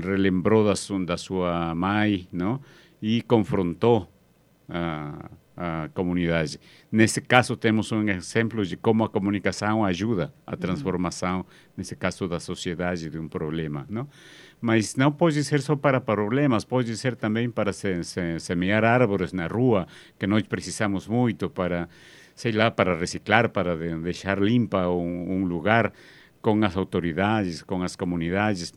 relembrou 0.03 0.65
da, 0.65 0.75
da 1.07 1.17
sua 1.17 1.75
mãe, 1.75 2.29
não? 2.31 2.61
E 3.01 3.23
confrontou. 3.23 4.09
Uh, 4.69 5.44
a 5.57 5.89
comunidade. 5.95 6.59
Nesse 6.91 7.21
caso, 7.21 7.57
temos 7.57 7.93
um 7.93 8.09
exemplo 8.09 8.65
de 8.65 8.77
como 8.77 9.05
a 9.05 9.09
comunicação 9.09 9.85
ajuda 9.85 10.33
a 10.47 10.57
transformação, 10.57 11.39
uhum. 11.39 11.45
nesse 11.77 11.95
caso, 11.95 12.27
da 12.27 12.41
sociedade, 12.41 13.09
de 13.09 13.19
um 13.19 13.29
problema. 13.29 13.87
Não? 13.89 14.09
Mas 14.61 14.97
não 14.97 15.13
pode 15.13 15.43
ser 15.45 15.61
só 15.61 15.77
para 15.77 16.01
problemas, 16.01 16.65
pode 16.65 16.97
ser 16.97 17.15
também 17.17 17.51
para 17.51 17.73
se, 17.73 18.03
se, 18.03 18.41
semear 18.41 18.85
árvores 18.85 19.33
na 19.33 19.47
rua, 19.47 19.87
que 20.19 20.27
nós 20.27 20.43
precisamos 20.43 21.07
muito 21.07 21.49
para, 21.49 21.89
sei 22.35 22.53
lá, 22.53 22.71
para 22.71 22.99
reciclar, 22.99 23.49
para 23.51 23.77
de, 23.77 23.95
deixar 23.97 24.41
limpa 24.41 24.89
um, 24.89 25.35
um 25.35 25.45
lugar 25.45 25.93
com 26.43 26.63
as 26.65 26.77
autoridades, 26.77 27.63
com 27.63 27.83
as 27.83 27.95
comunidades, 27.95 28.73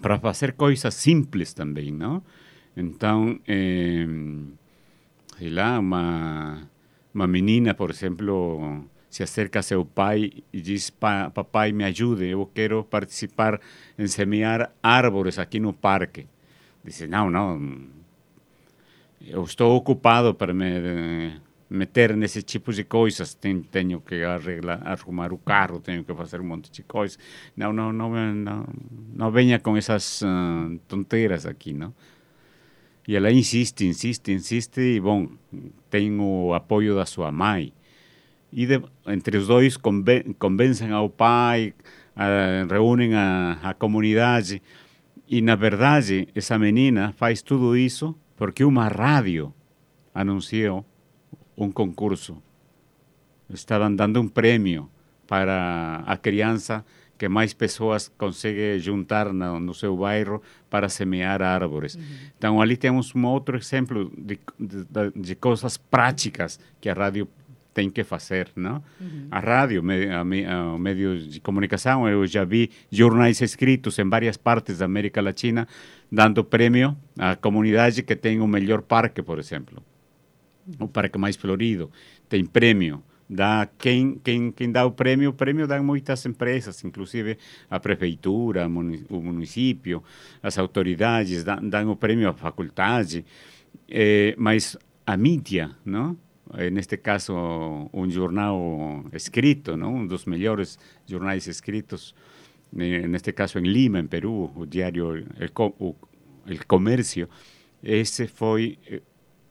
para 0.00 0.18
fazer 0.18 0.54
coisas 0.54 0.94
simples 0.94 1.52
também, 1.52 1.92
não? 1.92 2.22
Então, 2.74 3.38
eh, 3.46 4.06
lá, 5.50 5.78
uma, 5.78 6.68
uma 7.12 7.26
menina, 7.26 7.74
por 7.74 7.90
exemplo, 7.90 8.84
se 9.08 9.22
acerca 9.22 9.60
a 9.60 9.62
seu 9.62 9.84
pai 9.84 10.32
e 10.52 10.60
diz: 10.60 10.90
Papai, 10.90 11.72
me 11.72 11.84
ajude, 11.84 12.28
eu 12.28 12.50
quero 12.54 12.84
participar 12.84 13.60
em 13.98 14.06
semear 14.06 14.72
árvores 14.82 15.38
aqui 15.38 15.60
no 15.60 15.72
parque. 15.72 16.26
Diz: 16.84 17.00
Não, 17.08 17.30
não, 17.30 17.80
eu 19.20 19.44
estou 19.44 19.76
ocupado 19.76 20.34
para 20.34 20.52
me 20.52 21.40
meter 21.72 22.16
nesse 22.16 22.42
tipo 22.42 22.72
de 22.72 22.84
coisas. 22.84 23.34
Tenho, 23.34 24.00
que 24.00 24.22
arreglar, 24.22 24.80
arrumar 24.84 25.32
o 25.32 25.38
carro, 25.38 25.80
tenho 25.80 26.04
que 26.04 26.14
fazer 26.14 26.40
um 26.40 26.44
monte 26.44 26.70
de 26.70 26.82
coisas. 26.82 27.18
Não, 27.56 27.72
não, 27.72 27.92
não, 27.92 28.10
não, 28.34 28.66
não 29.14 29.30
venha 29.30 29.58
com 29.58 29.76
essas 29.76 30.22
uh, 30.22 30.78
tonteiras 30.86 31.46
aqui, 31.46 31.72
não? 31.72 31.94
E 33.06 33.16
ela 33.16 33.32
insiste, 33.32 33.84
insiste, 33.84 34.30
insiste, 34.32 34.80
e 34.80 35.00
bom, 35.00 35.28
tem 35.90 36.18
o 36.20 36.54
apoio 36.54 36.94
da 36.94 37.04
sua 37.04 37.32
mãe. 37.32 37.72
E 38.52 38.66
de, 38.66 38.80
entre 39.06 39.38
os 39.38 39.48
dois 39.48 39.76
conven, 39.76 40.34
convencem 40.38 40.90
ao 40.92 41.08
pai, 41.08 41.74
a, 42.14 42.64
reúnem 42.70 43.14
a, 43.14 43.58
a 43.62 43.74
comunidade. 43.74 44.62
E, 45.26 45.40
na 45.40 45.56
verdade, 45.56 46.28
essa 46.34 46.58
menina 46.58 47.12
faz 47.12 47.42
tudo 47.42 47.76
isso 47.76 48.14
porque 48.36 48.64
uma 48.64 48.88
rádio 48.88 49.52
anunciou 50.14 50.84
um 51.56 51.70
concurso. 51.70 52.42
Estavam 53.48 53.94
dando 53.94 54.20
um 54.20 54.28
prêmio 54.28 54.88
para 55.26 56.02
a 56.06 56.16
criança 56.16 56.84
que 57.22 57.28
mais 57.28 57.54
pessoas 57.54 58.10
conseguem 58.18 58.80
juntar 58.80 59.32
no, 59.32 59.60
no 59.60 59.72
seu 59.72 59.96
bairro 59.96 60.42
para 60.68 60.88
semear 60.88 61.40
árvores. 61.40 61.94
Uhum. 61.94 62.02
Então, 62.36 62.60
ali 62.60 62.76
temos 62.76 63.14
um 63.14 63.24
outro 63.26 63.56
exemplo 63.56 64.10
de, 64.18 64.40
de, 64.58 64.84
de, 65.14 65.34
coisas 65.36 65.76
práticas 65.76 66.58
que 66.80 66.88
a 66.88 66.92
rádio 66.92 67.28
tem 67.72 67.88
que 67.88 68.02
fazer, 68.02 68.50
não? 68.56 68.82
Uhum. 69.00 69.28
A 69.30 69.38
rádio, 69.38 69.80
o 69.82 70.78
meio 70.80 71.16
de 71.16 71.38
comunicação, 71.38 72.08
eu 72.08 72.26
já 72.26 72.44
vi 72.44 72.72
jornais 72.90 73.40
escritos 73.40 73.96
em 74.00 74.08
várias 74.08 74.36
partes 74.36 74.78
da 74.78 74.86
América 74.86 75.22
Latina 75.22 75.68
dando 76.10 76.42
prêmio 76.42 76.96
à 77.16 77.36
comunidade 77.36 78.02
que 78.02 78.16
tem 78.16 78.40
o 78.40 78.48
melhor 78.48 78.82
parque, 78.82 79.22
por 79.22 79.38
exemplo. 79.38 79.80
O 80.80 80.88
parque 80.88 81.16
mais 81.18 81.36
florido 81.36 81.88
tem 82.28 82.44
prêmio 82.44 83.00
dá 83.32 83.68
quem, 83.78 84.20
quem, 84.22 84.52
quem 84.52 84.70
dá 84.70 84.84
o 84.84 84.92
prêmio, 84.92 85.30
o 85.30 85.32
prêmio 85.32 85.66
dá 85.66 85.82
muitas 85.82 86.24
empresas, 86.26 86.84
inclusive 86.84 87.38
a 87.70 87.80
prefeitura, 87.80 88.66
o 88.66 89.20
município, 89.20 90.02
as 90.42 90.58
autoridades 90.58 91.42
dão, 91.42 91.68
dão 91.68 91.90
o 91.90 91.96
prêmio 91.96 92.28
à 92.28 92.34
faculdade, 92.34 93.24
eh, 93.88 94.34
mas 94.36 94.76
a 95.06 95.16
mídia, 95.16 95.70
não? 95.84 96.16
Neste 96.70 96.98
caso, 96.98 97.32
um 97.94 98.10
jornal 98.10 99.06
escrito, 99.14 99.74
não? 99.74 99.94
um 99.96 100.06
dos 100.06 100.26
melhores 100.26 100.78
jornais 101.06 101.46
escritos, 101.46 102.14
eh, 102.76 103.08
neste 103.08 103.32
caso 103.32 103.58
em 103.58 103.62
Lima, 103.62 103.98
em 104.00 104.06
Peru, 104.06 104.52
o 104.54 104.66
diário 104.66 105.14
El, 105.38 105.50
o, 105.56 105.96
El 106.46 106.66
Comércio, 106.66 107.26
esse 107.82 108.26
foi 108.26 108.78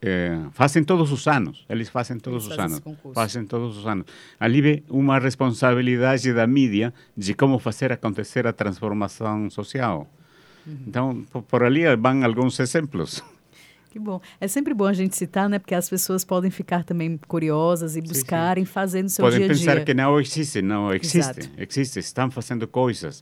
é, 0.01 0.35
fazem 0.51 0.83
todos 0.83 1.11
os 1.11 1.27
anos, 1.27 1.63
eles 1.69 1.87
fazem 1.87 2.17
todos 2.17 2.45
eles 2.45 2.57
os 2.57 2.63
anos, 2.63 2.81
fazem 3.13 3.45
todos 3.45 3.77
os 3.77 3.85
anos. 3.85 4.05
Ali 4.39 4.61
vê 4.61 4.83
uma 4.89 5.19
responsabilidade 5.19 6.33
da 6.33 6.47
mídia 6.47 6.91
de 7.15 7.35
como 7.35 7.59
fazer 7.59 7.91
acontecer 7.91 8.47
a 8.47 8.53
transformação 8.53 9.49
social. 9.49 10.11
Uhum. 10.65 10.77
Então, 10.87 11.25
por, 11.31 11.43
por 11.43 11.63
ali 11.63 11.83
vão 11.95 12.23
alguns 12.23 12.59
exemplos. 12.59 13.23
Que 13.91 13.99
bom. 13.99 14.21
É 14.39 14.47
sempre 14.47 14.73
bom 14.73 14.85
a 14.85 14.93
gente 14.93 15.15
citar, 15.17 15.49
né? 15.49 15.59
Porque 15.59 15.75
as 15.75 15.89
pessoas 15.89 16.23
podem 16.23 16.49
ficar 16.49 16.83
também 16.83 17.19
curiosas 17.27 17.97
e 17.97 18.01
buscarem 18.01 18.63
sim, 18.63 18.67
sim. 18.67 18.73
fazer 18.73 19.03
no 19.03 19.09
seu 19.09 19.25
podem 19.25 19.39
dia 19.39 19.45
a 19.45 19.53
dia. 19.53 19.57
Podem 19.57 19.75
pensar 19.75 19.85
que 19.85 19.93
não 19.93 20.19
existe, 20.19 20.61
não 20.61 20.93
existe. 20.93 21.17
Exato. 21.17 21.49
Existe, 21.57 21.99
estão 21.99 22.31
fazendo 22.31 22.67
coisas. 22.67 23.21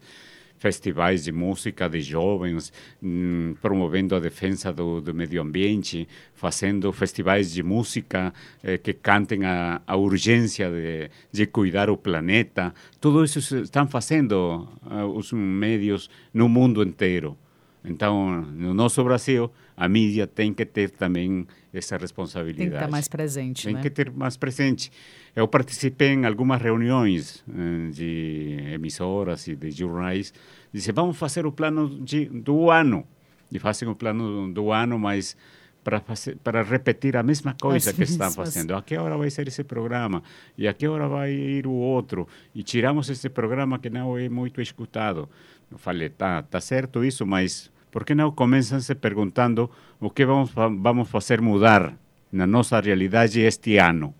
Festivais 0.59 1.23
de 1.23 1.31
música 1.31 1.89
de 1.89 2.01
jovens, 2.01 2.71
hum, 3.01 3.55
promovendo 3.61 4.15
a 4.15 4.19
defesa 4.19 4.71
do, 4.71 5.01
do, 5.01 5.13
meio 5.13 5.41
ambiente, 5.41 6.07
fazendo 6.35 6.91
festivais 6.91 7.51
de 7.51 7.63
música 7.63 8.33
eh, 8.61 8.77
que 8.77 8.93
cantem 8.93 9.45
a, 9.45 9.81
a 9.87 9.95
urgência 9.95 10.69
de, 10.69 11.09
de, 11.31 11.47
cuidar 11.47 11.89
o 11.89 11.97
planeta. 11.97 12.73
Tudo 12.99 13.23
isso 13.23 13.39
estão 13.39 13.87
fazendo 13.87 14.67
uh, 14.85 15.05
os 15.15 15.31
médios 15.31 16.09
no 16.33 16.47
mundo 16.47 16.83
inteiro. 16.83 17.37
Então, 17.83 18.41
no 18.41 18.73
nosso 18.73 19.03
Brasil, 19.03 19.49
a 19.75 19.87
mídia 19.87 20.27
tem 20.27 20.53
que 20.53 20.65
ter 20.65 20.89
também 20.89 21.47
essa 21.73 21.95
responsabilidade. 21.95 22.57
Tem 22.57 22.69
que 22.69 22.75
estar 22.75 22.91
mais 22.91 23.07
presente, 23.07 23.63
Tem 23.63 23.75
né? 23.75 23.81
que 23.81 23.89
ter 23.89 24.11
mais 24.11 24.35
presente. 24.35 24.91
Eu 25.39 25.47
participei 25.47 26.09
em 26.09 26.25
algumas 26.25 26.61
reuniões 26.61 27.45
eh, 27.47 27.91
de 27.91 28.73
emissoras 28.73 29.47
e 29.47 29.55
de 29.55 29.71
jornais. 29.71 30.33
Dizem, 30.73 30.93
vamos 30.93 31.17
fazer 31.17 31.45
o 31.45 31.51
plano 31.51 31.87
de, 32.03 32.25
do 32.25 32.69
ano. 32.69 33.07
E 33.49 33.57
fazem 33.57 33.87
o 33.87 33.95
plano 33.95 34.51
do 34.51 34.69
ano, 34.73 34.99
mas 34.99 35.37
para, 35.81 36.01
fazer, 36.01 36.35
para 36.43 36.61
repetir 36.61 37.15
a 37.15 37.23
mesma 37.23 37.55
coisa 37.59 37.91
As 37.91 37.95
que 37.95 38.03
estão 38.03 38.29
fazendo. 38.31 38.75
A 38.75 38.81
que 38.81 38.97
hora 38.97 39.17
vai 39.17 39.29
ser 39.29 39.47
esse 39.47 39.63
programa? 39.63 40.21
E 40.57 40.67
a 40.67 40.73
que 40.73 40.85
hora 40.85 41.07
vai 41.07 41.31
ir 41.31 41.65
o 41.65 41.71
outro? 41.71 42.27
E 42.53 42.61
tiramos 42.61 43.09
esse 43.09 43.29
programa 43.29 43.79
que 43.79 43.89
não 43.89 44.17
é 44.17 44.27
muito 44.27 44.59
escutado. 44.59 45.29
Eu 45.71 45.77
falei, 45.77 46.09
tá, 46.09 46.43
tá 46.43 46.59
certo 46.59 47.01
isso, 47.01 47.25
mas 47.25 47.71
por 47.89 48.03
que 48.03 48.13
não 48.13 48.29
começam 48.29 48.77
se 48.81 48.93
perguntando 48.93 49.71
o 50.01 50.09
que 50.09 50.25
vamos, 50.25 50.51
vamos 50.51 51.09
fazer 51.09 51.39
mudar 51.39 51.97
na 52.29 52.45
nossa 52.45 52.77
realidade 52.81 53.39
este 53.39 53.77
ano? 53.77 54.13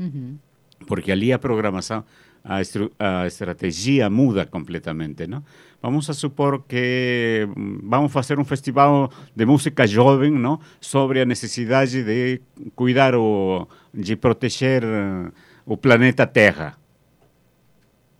Uhum. 0.00 0.36
Porque 0.86 1.12
ali 1.12 1.32
a 1.32 1.38
programação, 1.38 2.04
a, 2.44 2.58
a 2.98 3.26
estratégia 3.26 4.08
muda 4.08 4.46
completamente, 4.46 5.26
não? 5.26 5.42
Vamos 5.80 6.10
a 6.10 6.14
supor 6.14 6.64
que 6.66 7.48
vamos 7.84 8.12
fazer 8.12 8.38
um 8.38 8.44
festival 8.44 9.12
de 9.34 9.46
música 9.46 9.86
jovem, 9.86 10.32
não? 10.32 10.58
Sobre 10.80 11.20
a 11.20 11.24
necessidade 11.24 12.02
de 12.02 12.40
cuidar 12.74 13.14
o, 13.14 13.68
de 13.94 14.16
proteger 14.16 14.82
o 15.64 15.76
planeta 15.76 16.26
Terra. 16.26 16.76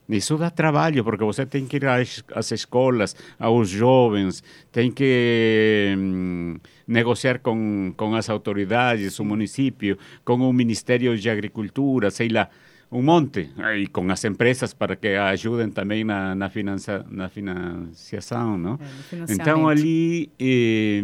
Isso 0.08 0.38
dá 0.38 0.48
trabalho, 0.48 1.04
porque 1.04 1.22
você 1.22 1.44
tem 1.44 1.66
que 1.66 1.76
ir 1.76 1.86
às, 1.86 2.24
às 2.34 2.50
escolas, 2.50 3.14
aos 3.38 3.68
jovens, 3.68 4.42
tem 4.72 4.90
que 4.90 5.94
hum, 5.98 6.56
negociar 6.86 7.40
com, 7.40 7.92
com 7.94 8.14
as 8.14 8.30
autoridades, 8.30 9.18
o 9.18 9.24
município, 9.24 9.98
com 10.24 10.36
o 10.36 10.52
Ministério 10.52 11.14
de 11.18 11.28
Agricultura, 11.28 12.10
sei 12.10 12.30
lá, 12.30 12.48
um 12.90 13.02
monte. 13.02 13.50
E 13.76 13.86
com 13.88 14.10
as 14.10 14.24
empresas 14.24 14.72
para 14.72 14.96
que 14.96 15.08
ajudem 15.08 15.70
também 15.70 16.04
na, 16.04 16.34
na, 16.34 16.48
finança, 16.48 17.04
na 17.10 17.28
financiação, 17.28 18.56
não? 18.56 18.78
É, 19.12 19.32
então 19.32 19.68
ali 19.68 20.32
eh, 20.40 21.02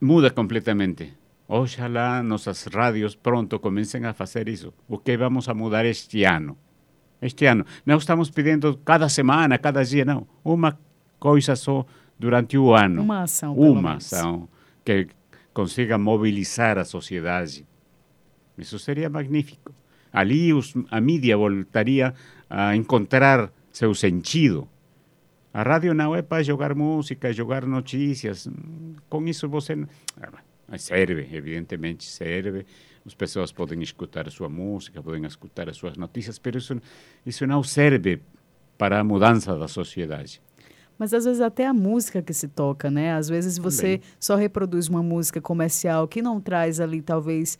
muda 0.00 0.30
completamente. 0.30 1.12
Oxalá 1.46 2.20
nossas 2.24 2.64
rádios 2.64 3.14
pronto 3.14 3.60
comecem 3.60 4.04
a 4.04 4.12
fazer 4.12 4.48
isso. 4.48 4.74
O 4.88 4.98
que 4.98 5.16
vamos 5.16 5.48
a 5.48 5.54
mudar 5.54 5.84
este 5.84 6.24
ano? 6.24 6.58
Este 7.20 7.46
ano. 7.46 7.64
Não 7.84 7.98
estamos 7.98 8.30
pedindo 8.30 8.76
cada 8.84 9.08
semana, 9.08 9.58
cada 9.58 9.82
dia, 9.82 10.04
não. 10.04 10.26
Uma 10.44 10.78
coisa 11.18 11.56
só 11.56 11.84
durante 12.18 12.56
o 12.56 12.74
ano. 12.74 13.02
Uma 13.02 13.22
ação, 13.22 13.54
Uma 13.54 13.94
ação 13.94 14.48
que 14.84 15.08
consiga 15.52 15.98
mobilizar 15.98 16.78
a 16.78 16.84
sociedade. 16.84 17.66
Isso 18.56 18.78
seria 18.78 19.08
magnífico. 19.10 19.74
Ali 20.12 20.52
os, 20.52 20.74
a 20.90 21.00
mídia 21.00 21.36
voltaria 21.36 22.14
a 22.48 22.74
encontrar 22.74 23.52
seu 23.72 23.94
sentido. 23.94 24.68
A 25.52 25.62
rádio 25.62 25.94
não 25.94 26.14
é 26.14 26.22
para 26.22 26.42
jogar 26.42 26.74
música, 26.74 27.32
jogar 27.32 27.66
notícias. 27.66 28.48
Com 29.08 29.26
isso 29.26 29.48
você. 29.48 29.76
Serve, 30.78 31.28
evidentemente 31.32 32.04
serve, 32.04 32.66
as 33.06 33.14
pessoas 33.14 33.52
podem 33.52 33.80
escutar 33.82 34.26
a 34.26 34.30
sua 34.30 34.48
música, 34.48 35.02
podem 35.02 35.24
escutar 35.24 35.68
as 35.68 35.76
suas 35.76 35.96
notícias, 35.96 36.40
mas 36.44 36.56
isso, 36.56 36.76
isso 37.24 37.46
não 37.46 37.62
serve 37.62 38.20
para 38.76 38.98
a 38.98 39.04
mudança 39.04 39.56
da 39.56 39.68
sociedade. 39.68 40.42
Mas 40.98 41.12
às 41.12 41.24
vezes 41.24 41.40
até 41.40 41.66
a 41.66 41.74
música 41.74 42.22
que 42.22 42.32
se 42.32 42.48
toca, 42.48 42.90
né? 42.90 43.12
Às 43.12 43.28
vezes 43.28 43.58
você 43.58 43.98
Também. 43.98 44.02
só 44.18 44.34
reproduz 44.34 44.88
uma 44.88 45.02
música 45.02 45.40
comercial 45.40 46.08
que 46.08 46.22
não 46.22 46.40
traz 46.40 46.80
ali 46.80 47.02
talvez 47.02 47.58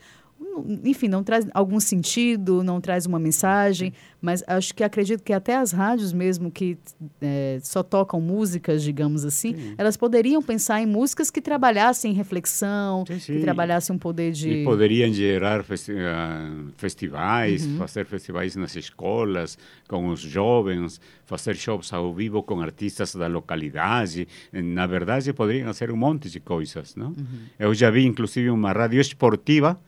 enfim, 0.85 1.09
não 1.09 1.22
traz 1.22 1.46
algum 1.53 1.81
sentido, 1.81 2.62
não 2.62 2.81
traz 2.81 3.07
uma 3.07 3.18
mensagem, 3.18 3.92
mas 4.20 4.42
acho 4.46 4.75
que 4.75 4.83
acredito 4.83 5.22
que 5.22 5.33
até 5.33 5.57
as 5.57 5.72
rádios 5.72 6.12
mesmo 6.12 6.51
que 6.51 6.79
é, 7.20 7.59
só 7.62 7.83
tocam 7.83 8.20
músicas, 8.20 8.83
digamos 8.83 9.25
assim, 9.25 9.55
sim. 9.55 9.75
elas 9.79 9.96
poderiam 9.96 10.42
pensar 10.42 10.81
em 10.81 10.87
músicas 10.87 11.31
que 11.31 11.40
trabalhassem 11.40 12.12
reflexão, 12.12 13.05
sim, 13.07 13.18
sim. 13.18 13.35
que 13.35 13.40
trabalhassem 13.40 13.96
um 13.96 13.99
poder 13.99 14.33
de... 14.33 14.49
E 14.49 14.64
poderiam 14.64 15.12
gerar 15.12 15.62
festi 15.62 15.92
uh, 15.92 16.70
festivais, 16.77 17.66
uhum. 17.66 17.79
fazer 17.79 18.07
festivais 18.07 18.57
nas 18.57 18.77
escolas, 18.77 19.59
com 19.88 20.09
os 20.09 20.20
jovens, 20.20 21.01
fazer 21.25 21.55
shows 21.57 21.92
ao 21.92 22.12
vivo 22.14 22.42
com 22.42 22.61
artistas 22.61 23.14
da 23.14 23.27
localidade. 23.27 24.29
Na 24.53 24.87
verdade, 24.87 25.33
poderiam 25.33 25.66
fazer 25.68 25.90
um 25.90 25.96
monte 25.96 26.31
de 26.31 26.40
coisas, 26.40 26.94
não? 26.94 27.09
Uhum. 27.09 27.25
Eu 27.59 27.75
já 27.75 27.90
vi, 27.90 28.05
inclusive, 28.05 28.51
uma 28.51 28.72
rádio 28.72 29.01
esportiva 29.01 29.79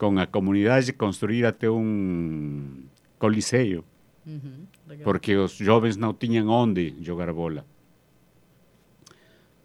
com 0.00 0.18
a 0.18 0.26
comunidade 0.26 0.94
construir 0.94 1.44
até 1.44 1.70
um 1.70 2.84
coliseu, 3.18 3.84
uhum, 4.26 4.66
porque 5.04 5.36
os 5.36 5.52
jovens 5.52 5.94
não 5.94 6.14
tinham 6.14 6.48
onde 6.48 6.96
jogar 7.02 7.30
bola. 7.34 7.66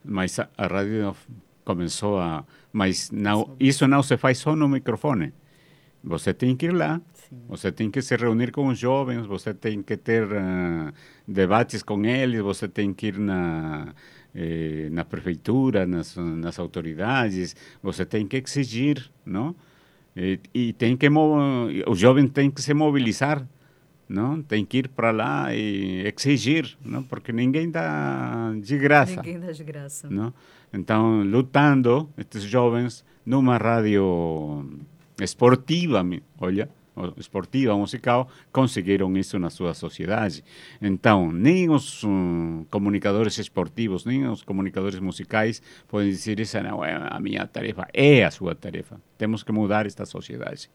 Mas 0.04 0.38
a, 0.38 0.50
a 0.58 0.67
rádio 0.67 1.15
começou 1.63 2.19
a... 2.19 2.45
Mas 2.74 3.10
não, 3.12 3.56
isso 3.58 3.88
não 3.88 4.04
se 4.04 4.17
faz 4.17 4.39
só 4.39 4.58
no 4.58 4.67
microfone. 4.67 5.34
Você 6.04 6.34
tem 6.34 6.54
que 6.54 6.65
ir 6.65 6.74
lá, 6.74 7.02
Sim. 7.13 7.38
você 7.48 7.71
tem 7.71 7.89
que 7.89 8.02
se 8.02 8.13
reunir 8.17 8.52
com 8.52 8.67
os 8.67 8.78
jovens, 8.78 9.26
você 9.26 9.54
tem 9.54 9.82
que 9.82 9.95
ter 9.95 10.26
uh, 10.26 10.91
debates 11.26 11.82
com 11.82 12.04
eles, 12.04 12.41
você 12.41 12.67
tem 12.67 12.93
que 12.93 13.08
ir 13.08 13.17
na, 13.17 13.93
eh, 14.36 14.89
na 14.91 15.06
prefeitura, 15.06 15.88
nas, 15.88 16.15
nas 16.17 16.60
autoridades, 16.60 17.56
você 17.82 18.06
tem 18.06 18.28
que 18.28 18.36
exigir, 18.36 19.10
não? 19.26 19.56
E, 20.15 20.39
e 20.54 20.73
tem 20.73 20.95
que 20.95 21.08
o 21.10 21.95
jovem 21.95 22.28
tem 22.28 22.49
que 22.49 22.62
se 22.62 22.73
mobilizar, 22.73 23.45
não? 24.08 24.41
Tem 24.41 24.63
que 24.65 24.78
ir 24.78 24.88
para 24.88 25.12
lá 25.12 25.54
e 25.54 26.08
exigir, 26.08 26.78
não? 26.84 27.04
Porque 27.04 27.32
ninguém 27.32 27.69
dá 27.69 28.54
de 28.62 28.78
graça. 28.78 29.17
Ninguém 29.17 29.39
dá 29.39 29.51
de 29.51 29.63
graça. 29.63 30.10
Não? 30.10 30.34
Então, 30.71 31.23
lutando 31.23 32.10
estes 32.17 32.43
jovens 32.43 33.04
numa 33.25 33.58
rádio 33.58 34.84
esportiva, 35.19 36.06
olha, 36.39 36.69
esportiva, 37.17 37.75
musical, 37.75 38.29
conseguiram 38.51 39.15
isso 39.17 39.38
na 39.39 39.49
sua 39.49 39.73
sociedade. 39.73 40.43
Então, 40.81 41.31
nem 41.31 41.69
os 41.69 42.03
um, 42.03 42.65
comunicadores 42.69 43.38
esportivos, 43.38 44.05
nem 44.05 44.27
os 44.27 44.43
comunicadores 44.43 44.99
musicais 44.99 45.62
podem 45.88 46.10
dizer 46.10 46.39
essa 46.39 46.62
não 46.62 46.84
é 46.84 46.93
a 46.93 47.19
minha 47.19 47.45
tarefa, 47.47 47.88
é 47.93 48.23
a 48.23 48.31
sua 48.31 48.55
tarefa. 48.55 48.99
Temos 49.17 49.43
que 49.43 49.51
mudar 49.51 49.86
esta 49.86 50.05
sociedade. 50.05 50.69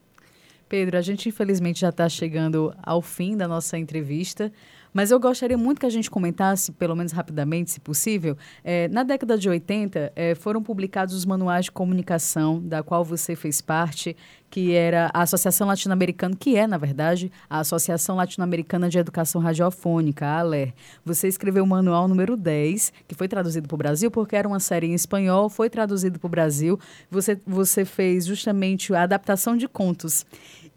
Pedro, 0.68 0.96
a 0.96 1.00
gente 1.00 1.28
infelizmente 1.28 1.80
já 1.80 1.88
está 1.88 2.09
chegando 2.09 2.72
ao 2.80 3.02
fim 3.02 3.37
da 3.37 3.48
nossa 3.48 3.76
entrevista. 3.76 4.52
Mas 4.92 5.11
eu 5.11 5.20
gostaria 5.20 5.57
muito 5.57 5.81
que 5.81 5.87
a 5.87 5.90
gente 5.90 6.11
comentasse, 6.11 6.72
pelo 6.72 6.96
menos 6.96 7.12
rapidamente, 7.12 7.70
se 7.70 7.81
possível. 7.81 8.37
É, 8.64 8.88
na 8.88 9.03
década 9.03 9.38
de 9.38 9.48
80, 9.48 10.12
é, 10.14 10.35
foram 10.35 10.62
publicados 10.62 11.14
os 11.14 11.24
manuais 11.24 11.66
de 11.66 11.72
comunicação, 11.72 12.61
da 12.61 12.83
qual 12.83 13.05
você 13.05 13.37
fez 13.37 13.61
parte, 13.61 14.16
que 14.50 14.74
era 14.74 15.11
a 15.14 15.22
Associação 15.22 15.68
Latino-Americana, 15.68 16.35
que 16.37 16.57
é, 16.57 16.66
na 16.66 16.76
verdade, 16.76 17.31
a 17.48 17.61
Associação 17.61 18.16
Latino-Americana 18.16 18.88
de 18.88 18.98
Educação 18.98 19.40
Radiofônica, 19.40 20.26
a 20.26 20.40
ALER. 20.40 20.74
Você 21.05 21.29
escreveu 21.29 21.62
o 21.62 21.66
manual 21.66 22.09
número 22.09 22.37
10, 22.37 22.92
que 23.07 23.14
foi 23.14 23.29
traduzido 23.29 23.68
para 23.68 23.74
o 23.76 23.79
Brasil, 23.79 24.11
porque 24.11 24.35
era 24.35 24.48
uma 24.48 24.59
série 24.59 24.88
em 24.88 24.94
espanhol, 24.94 25.48
foi 25.48 25.70
traduzido 25.70 26.18
para 26.18 26.26
o 26.26 26.31
Brasil. 26.31 26.79
Você, 27.11 27.40
você 27.46 27.85
fez 27.85 28.26
justamente 28.26 28.92
a 28.92 29.03
adaptação 29.03 29.57
de 29.57 29.68
contos. 29.68 30.26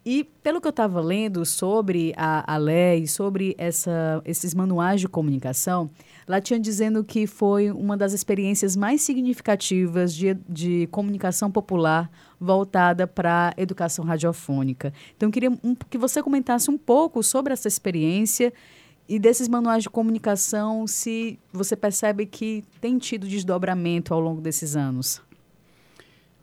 E 0.05 0.25
pelo 0.43 0.59
que 0.59 0.67
eu 0.67 0.71
estava 0.71 0.99
lendo 0.99 1.45
sobre 1.45 2.13
a, 2.17 2.53
a 2.53 2.57
lei, 2.57 3.07
sobre 3.07 3.55
essa, 3.57 4.21
esses 4.25 4.53
manuais 4.53 4.99
de 4.99 5.07
comunicação, 5.07 5.89
lá 6.27 6.41
tinha 6.41 6.59
dizendo 6.59 7.05
que 7.05 7.25
foi 7.25 7.71
uma 7.71 7.95
das 7.95 8.11
experiências 8.11 8.75
mais 8.75 9.01
significativas 9.01 10.13
de, 10.13 10.33
de 10.47 10.87
comunicação 10.91 11.49
popular 11.49 12.11
voltada 12.37 13.07
para 13.07 13.53
a 13.57 13.61
educação 13.61 14.03
radiofônica. 14.03 14.93
Então, 15.15 15.29
eu 15.29 15.31
queria 15.31 15.51
um, 15.63 15.73
que 15.73 15.97
você 15.97 16.21
comentasse 16.21 16.69
um 16.69 16.77
pouco 16.77 17.23
sobre 17.23 17.53
essa 17.53 17.69
experiência 17.69 18.51
E 19.07 19.19
desses 19.19 19.49
manuais 19.49 19.83
de 19.83 19.89
comunicação, 19.89 20.87
se 20.87 21.37
você 21.51 21.75
percebe 21.75 22.25
que 22.25 22.63
tem 22.79 22.97
tido 22.97 23.27
desdobramento 23.27 24.13
ao 24.13 24.19
longo 24.19 24.41
desses 24.41 24.75
anos? 24.75 25.21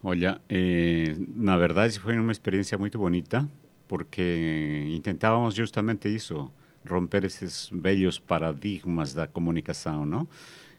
Olha, 0.02 0.40
eh, 0.48 1.14
na 1.34 1.58
verdade 1.58 1.98
foi 2.00 2.18
uma 2.18 2.32
experiência 2.32 2.78
muito 2.78 2.98
bonita, 2.98 3.46
porque 3.86 4.86
intentávamos 4.94 5.54
justamente 5.54 6.08
isso, 6.08 6.50
romper 6.88 7.24
esses 7.24 7.68
velhos 7.72 8.18
paradigmas 8.18 9.12
da 9.12 9.26
comunicação, 9.26 10.06
não? 10.06 10.26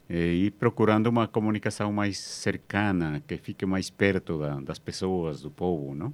E 0.10 0.52
procurando 0.60 1.08
uma 1.08 1.28
comunicação 1.28 1.94
mais 1.94 2.18
cercana, 2.20 3.22
que 3.26 3.38
fique 3.38 3.66
mais 3.66 3.90
perto 3.90 4.40
da, 4.40 4.60
das 4.60 4.80
pessoas, 4.80 5.42
do 5.42 5.52
povo, 5.52 5.96
não? 5.96 6.14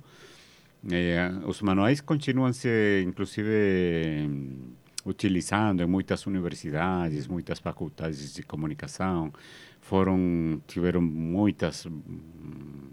Eh, 0.91 1.31
os 1.45 1.61
manuais 1.61 2.01
continuam 2.01 2.53
se, 2.53 3.03
inclusive, 3.07 4.29
utilizando 5.05 5.81
em 5.81 5.87
muitas 5.87 6.25
universidades, 6.27 7.27
muitas 7.27 7.59
faculdades 7.59 8.33
de 8.33 8.43
comunicação, 8.43 9.33
foram 9.87 10.61
tiveram 10.67 11.01
muitas 11.01 11.85
hum, 11.85 12.91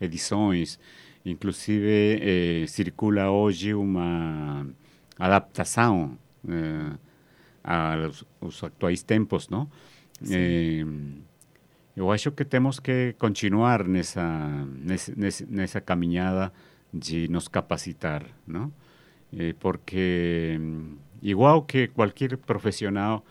edições, 0.00 0.80
inclusive 1.24 2.18
eh, 2.22 2.66
circula 2.66 3.30
hoje 3.30 3.74
uma 3.74 4.66
adaptação 5.18 6.16
eh, 6.48 6.96
aos, 7.62 8.24
aos, 8.40 8.64
atuais 8.64 9.02
tempos, 9.02 9.50
não? 9.50 9.70
Eh, 10.30 10.82
eu 11.94 12.10
acho 12.10 12.32
que 12.32 12.44
temos 12.44 12.80
que 12.80 13.14
continuar 13.18 13.86
nessa 13.86 14.24
nessa, 14.78 15.12
nessa 15.46 15.80
caminhada 15.80 16.50
de 16.92 17.28
nos 17.28 17.48
capacitar, 17.48 18.24
não? 18.46 18.72
Eh, 19.36 19.54
porque 19.60 20.58
igual 21.20 21.62
que 21.64 21.88
qualquer 21.88 22.38
profissional, 22.38 23.24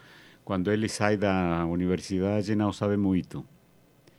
quando 0.49 0.71
ele 0.71 0.89
sai 0.89 1.15
da 1.15 1.63
universidade 1.67 2.55
não 2.55 2.73
sabe 2.73 2.97
muito. 2.97 3.45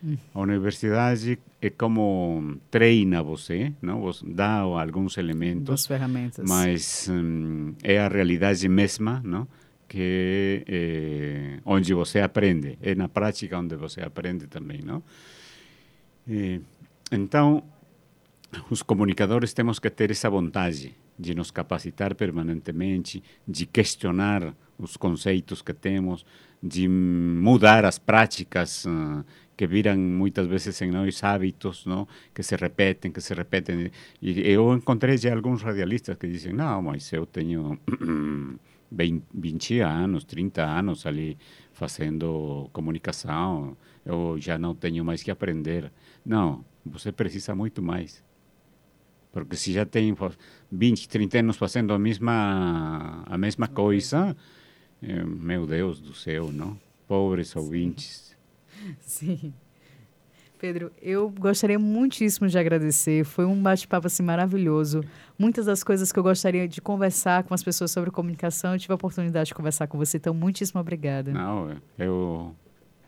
Hum. 0.00 0.16
A 0.32 0.38
universidade 0.38 1.36
é 1.60 1.68
como 1.68 2.56
treina 2.70 3.20
você, 3.20 3.72
não? 3.82 4.00
Você 4.02 4.24
dá 4.24 4.58
alguns 4.58 5.18
elementos, 5.18 5.64
mas 6.48 7.08
hum, 7.10 7.74
é 7.82 7.98
a 7.98 8.06
realidade 8.06 8.68
mesma, 8.68 9.20
não? 9.24 9.44
Que 9.88 10.62
é 10.68 11.58
onde 11.64 11.92
você 11.94 12.20
aprende, 12.20 12.78
é 12.80 12.94
na 12.94 13.08
prática 13.08 13.58
onde 13.58 13.74
você 13.74 14.00
aprende 14.00 14.46
também, 14.46 14.82
não? 14.82 15.02
E, 16.28 16.60
então, 17.10 17.60
os 18.70 18.82
comunicadores 18.82 19.52
temos 19.52 19.80
que 19.80 19.90
ter 19.90 20.12
essa 20.12 20.30
vontade 20.30 20.94
de 21.18 21.34
nos 21.34 21.50
capacitar 21.50 22.14
permanentemente, 22.14 23.20
de 23.48 23.66
questionar 23.66 24.54
os 24.80 24.96
conceitos 24.96 25.62
que 25.62 25.72
temos, 25.74 26.24
de 26.62 26.88
mudar 26.88 27.84
as 27.84 27.98
práticas 27.98 28.84
uh, 28.84 29.24
que 29.56 29.66
viram 29.66 29.96
muitas 29.96 30.46
vezes 30.46 30.80
em 30.82 30.90
nós 30.90 31.22
hábitos, 31.22 31.84
não? 31.84 32.08
que 32.34 32.42
se 32.42 32.56
repetem, 32.56 33.12
que 33.12 33.20
se 33.20 33.34
repetem. 33.34 33.90
E 34.20 34.40
eu 34.50 34.74
encontrei 34.74 35.18
já 35.18 35.34
alguns 35.34 35.62
radialistas 35.62 36.16
que 36.16 36.26
dizem, 36.26 36.52
não, 36.52 36.82
mas 36.82 37.12
eu 37.12 37.26
tenho 37.26 37.78
20 39.34 39.80
anos, 39.84 40.24
30 40.24 40.62
anos 40.62 41.04
ali 41.04 41.36
fazendo 41.72 42.68
comunicação, 42.72 43.76
eu 44.04 44.36
já 44.38 44.58
não 44.58 44.74
tenho 44.74 45.04
mais 45.04 45.22
que 45.22 45.30
aprender. 45.30 45.92
Não, 46.24 46.64
você 46.84 47.12
precisa 47.12 47.54
muito 47.54 47.82
mais. 47.82 48.22
Porque 49.32 49.56
se 49.56 49.72
já 49.72 49.86
tem 49.86 50.14
20, 50.72 51.08
30 51.08 51.38
anos 51.38 51.56
fazendo 51.56 51.92
a 51.92 51.98
mesma, 51.98 53.22
a 53.26 53.38
mesma 53.38 53.68
coisa, 53.68 54.34
eh, 54.34 54.59
meu 55.02 55.66
Deus 55.66 56.00
do 56.00 56.14
céu, 56.14 56.50
não? 56.52 56.78
Pobres 57.06 57.54
ouvintes. 57.56 58.36
Sim. 59.00 59.52
Pedro, 60.58 60.92
eu 61.00 61.30
gostaria 61.30 61.78
muitíssimo 61.78 62.46
de 62.46 62.58
agradecer. 62.58 63.24
Foi 63.24 63.46
um 63.46 63.60
bate-papo 63.60 64.06
assim, 64.06 64.22
maravilhoso. 64.22 65.02
Muitas 65.38 65.64
das 65.64 65.82
coisas 65.82 66.12
que 66.12 66.18
eu 66.18 66.22
gostaria 66.22 66.68
de 66.68 66.82
conversar 66.82 67.44
com 67.44 67.54
as 67.54 67.62
pessoas 67.62 67.90
sobre 67.90 68.10
comunicação, 68.10 68.74
eu 68.74 68.78
tive 68.78 68.92
a 68.92 68.96
oportunidade 68.96 69.48
de 69.48 69.54
conversar 69.54 69.86
com 69.86 69.96
você. 69.96 70.18
Então, 70.18 70.34
muitíssimo 70.34 70.78
obrigada. 70.78 71.32
Não, 71.32 71.74
eu 71.98 72.54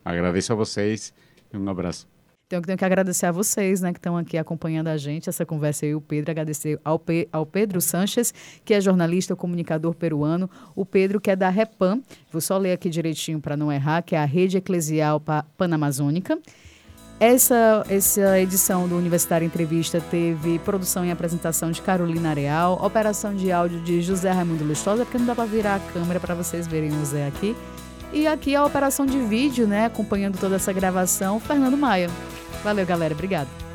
agradeço 0.03 0.51
a 0.55 0.57
vocês 0.57 1.13
e 1.53 1.57
um 1.59 1.69
abraço. 1.69 2.09
Então, 2.53 2.61
eu 2.61 2.67
tenho 2.67 2.77
que 2.77 2.85
agradecer 2.85 3.25
a 3.25 3.33
vocês, 3.33 3.81
né, 3.81 3.95
que 3.95 3.99
estão 3.99 4.15
aqui 4.15 4.37
acompanhando 4.37 4.89
a 4.89 4.99
gente, 4.99 5.27
essa 5.27 5.47
conversa 5.47 5.87
aí, 5.87 5.95
o 5.95 6.03
Pedro, 6.03 6.33
agradecer 6.33 6.79
ao, 6.85 6.99
Pe 6.99 7.27
ao 7.33 7.47
Pedro 7.47 7.81
Sanches, 7.81 8.35
que 8.63 8.75
é 8.75 8.81
jornalista, 8.81 9.35
comunicador 9.35 9.95
peruano, 9.95 10.51
o 10.77 10.85
Pedro, 10.85 11.19
que 11.19 11.31
é 11.31 11.37
da 11.37 11.49
REPAM, 11.49 12.03
vou 12.31 12.43
só 12.43 12.59
ler 12.59 12.73
aqui 12.73 12.91
direitinho 12.91 13.41
para 13.41 13.57
não 13.57 13.73
errar, 13.73 14.03
que 14.03 14.15
é 14.15 14.19
a 14.19 14.27
Rede 14.27 14.59
Eclesial 14.59 15.19
Panamazônica. 15.57 16.39
Essa, 17.19 17.87
essa 17.89 18.39
edição 18.39 18.87
do 18.87 18.99
Universitário 18.99 19.47
Entrevista 19.47 19.99
teve 19.99 20.59
produção 20.59 21.07
e 21.07 21.11
apresentação 21.11 21.71
de 21.71 21.81
Carolina 21.81 22.29
Areal, 22.29 22.79
operação 22.85 23.35
de 23.35 23.51
áudio 23.51 23.81
de 23.81 24.03
José 24.03 24.31
Raimundo 24.31 24.63
Lustosa, 24.63 25.07
porque 25.07 25.17
não 25.17 25.25
dá 25.25 25.35
para 25.35 25.47
virar 25.47 25.77
a 25.77 25.93
câmera 25.95 26.21
para 26.21 26.35
vocês 26.35 26.67
verem 26.67 26.93
o 27.01 27.05
Zé 27.07 27.27
aqui. 27.27 27.57
E 28.13 28.27
aqui 28.27 28.55
a 28.55 28.63
operação 28.63 29.07
de 29.07 29.19
vídeo, 29.21 29.67
né, 29.67 29.87
acompanhando 29.87 30.39
toda 30.39 30.57
essa 30.57 30.71
gravação, 30.71 31.41
Fernando 31.41 31.79
Maia. 31.79 32.11
Valeu, 32.63 32.87
galera. 32.87 33.15
Obrigado. 33.15 33.72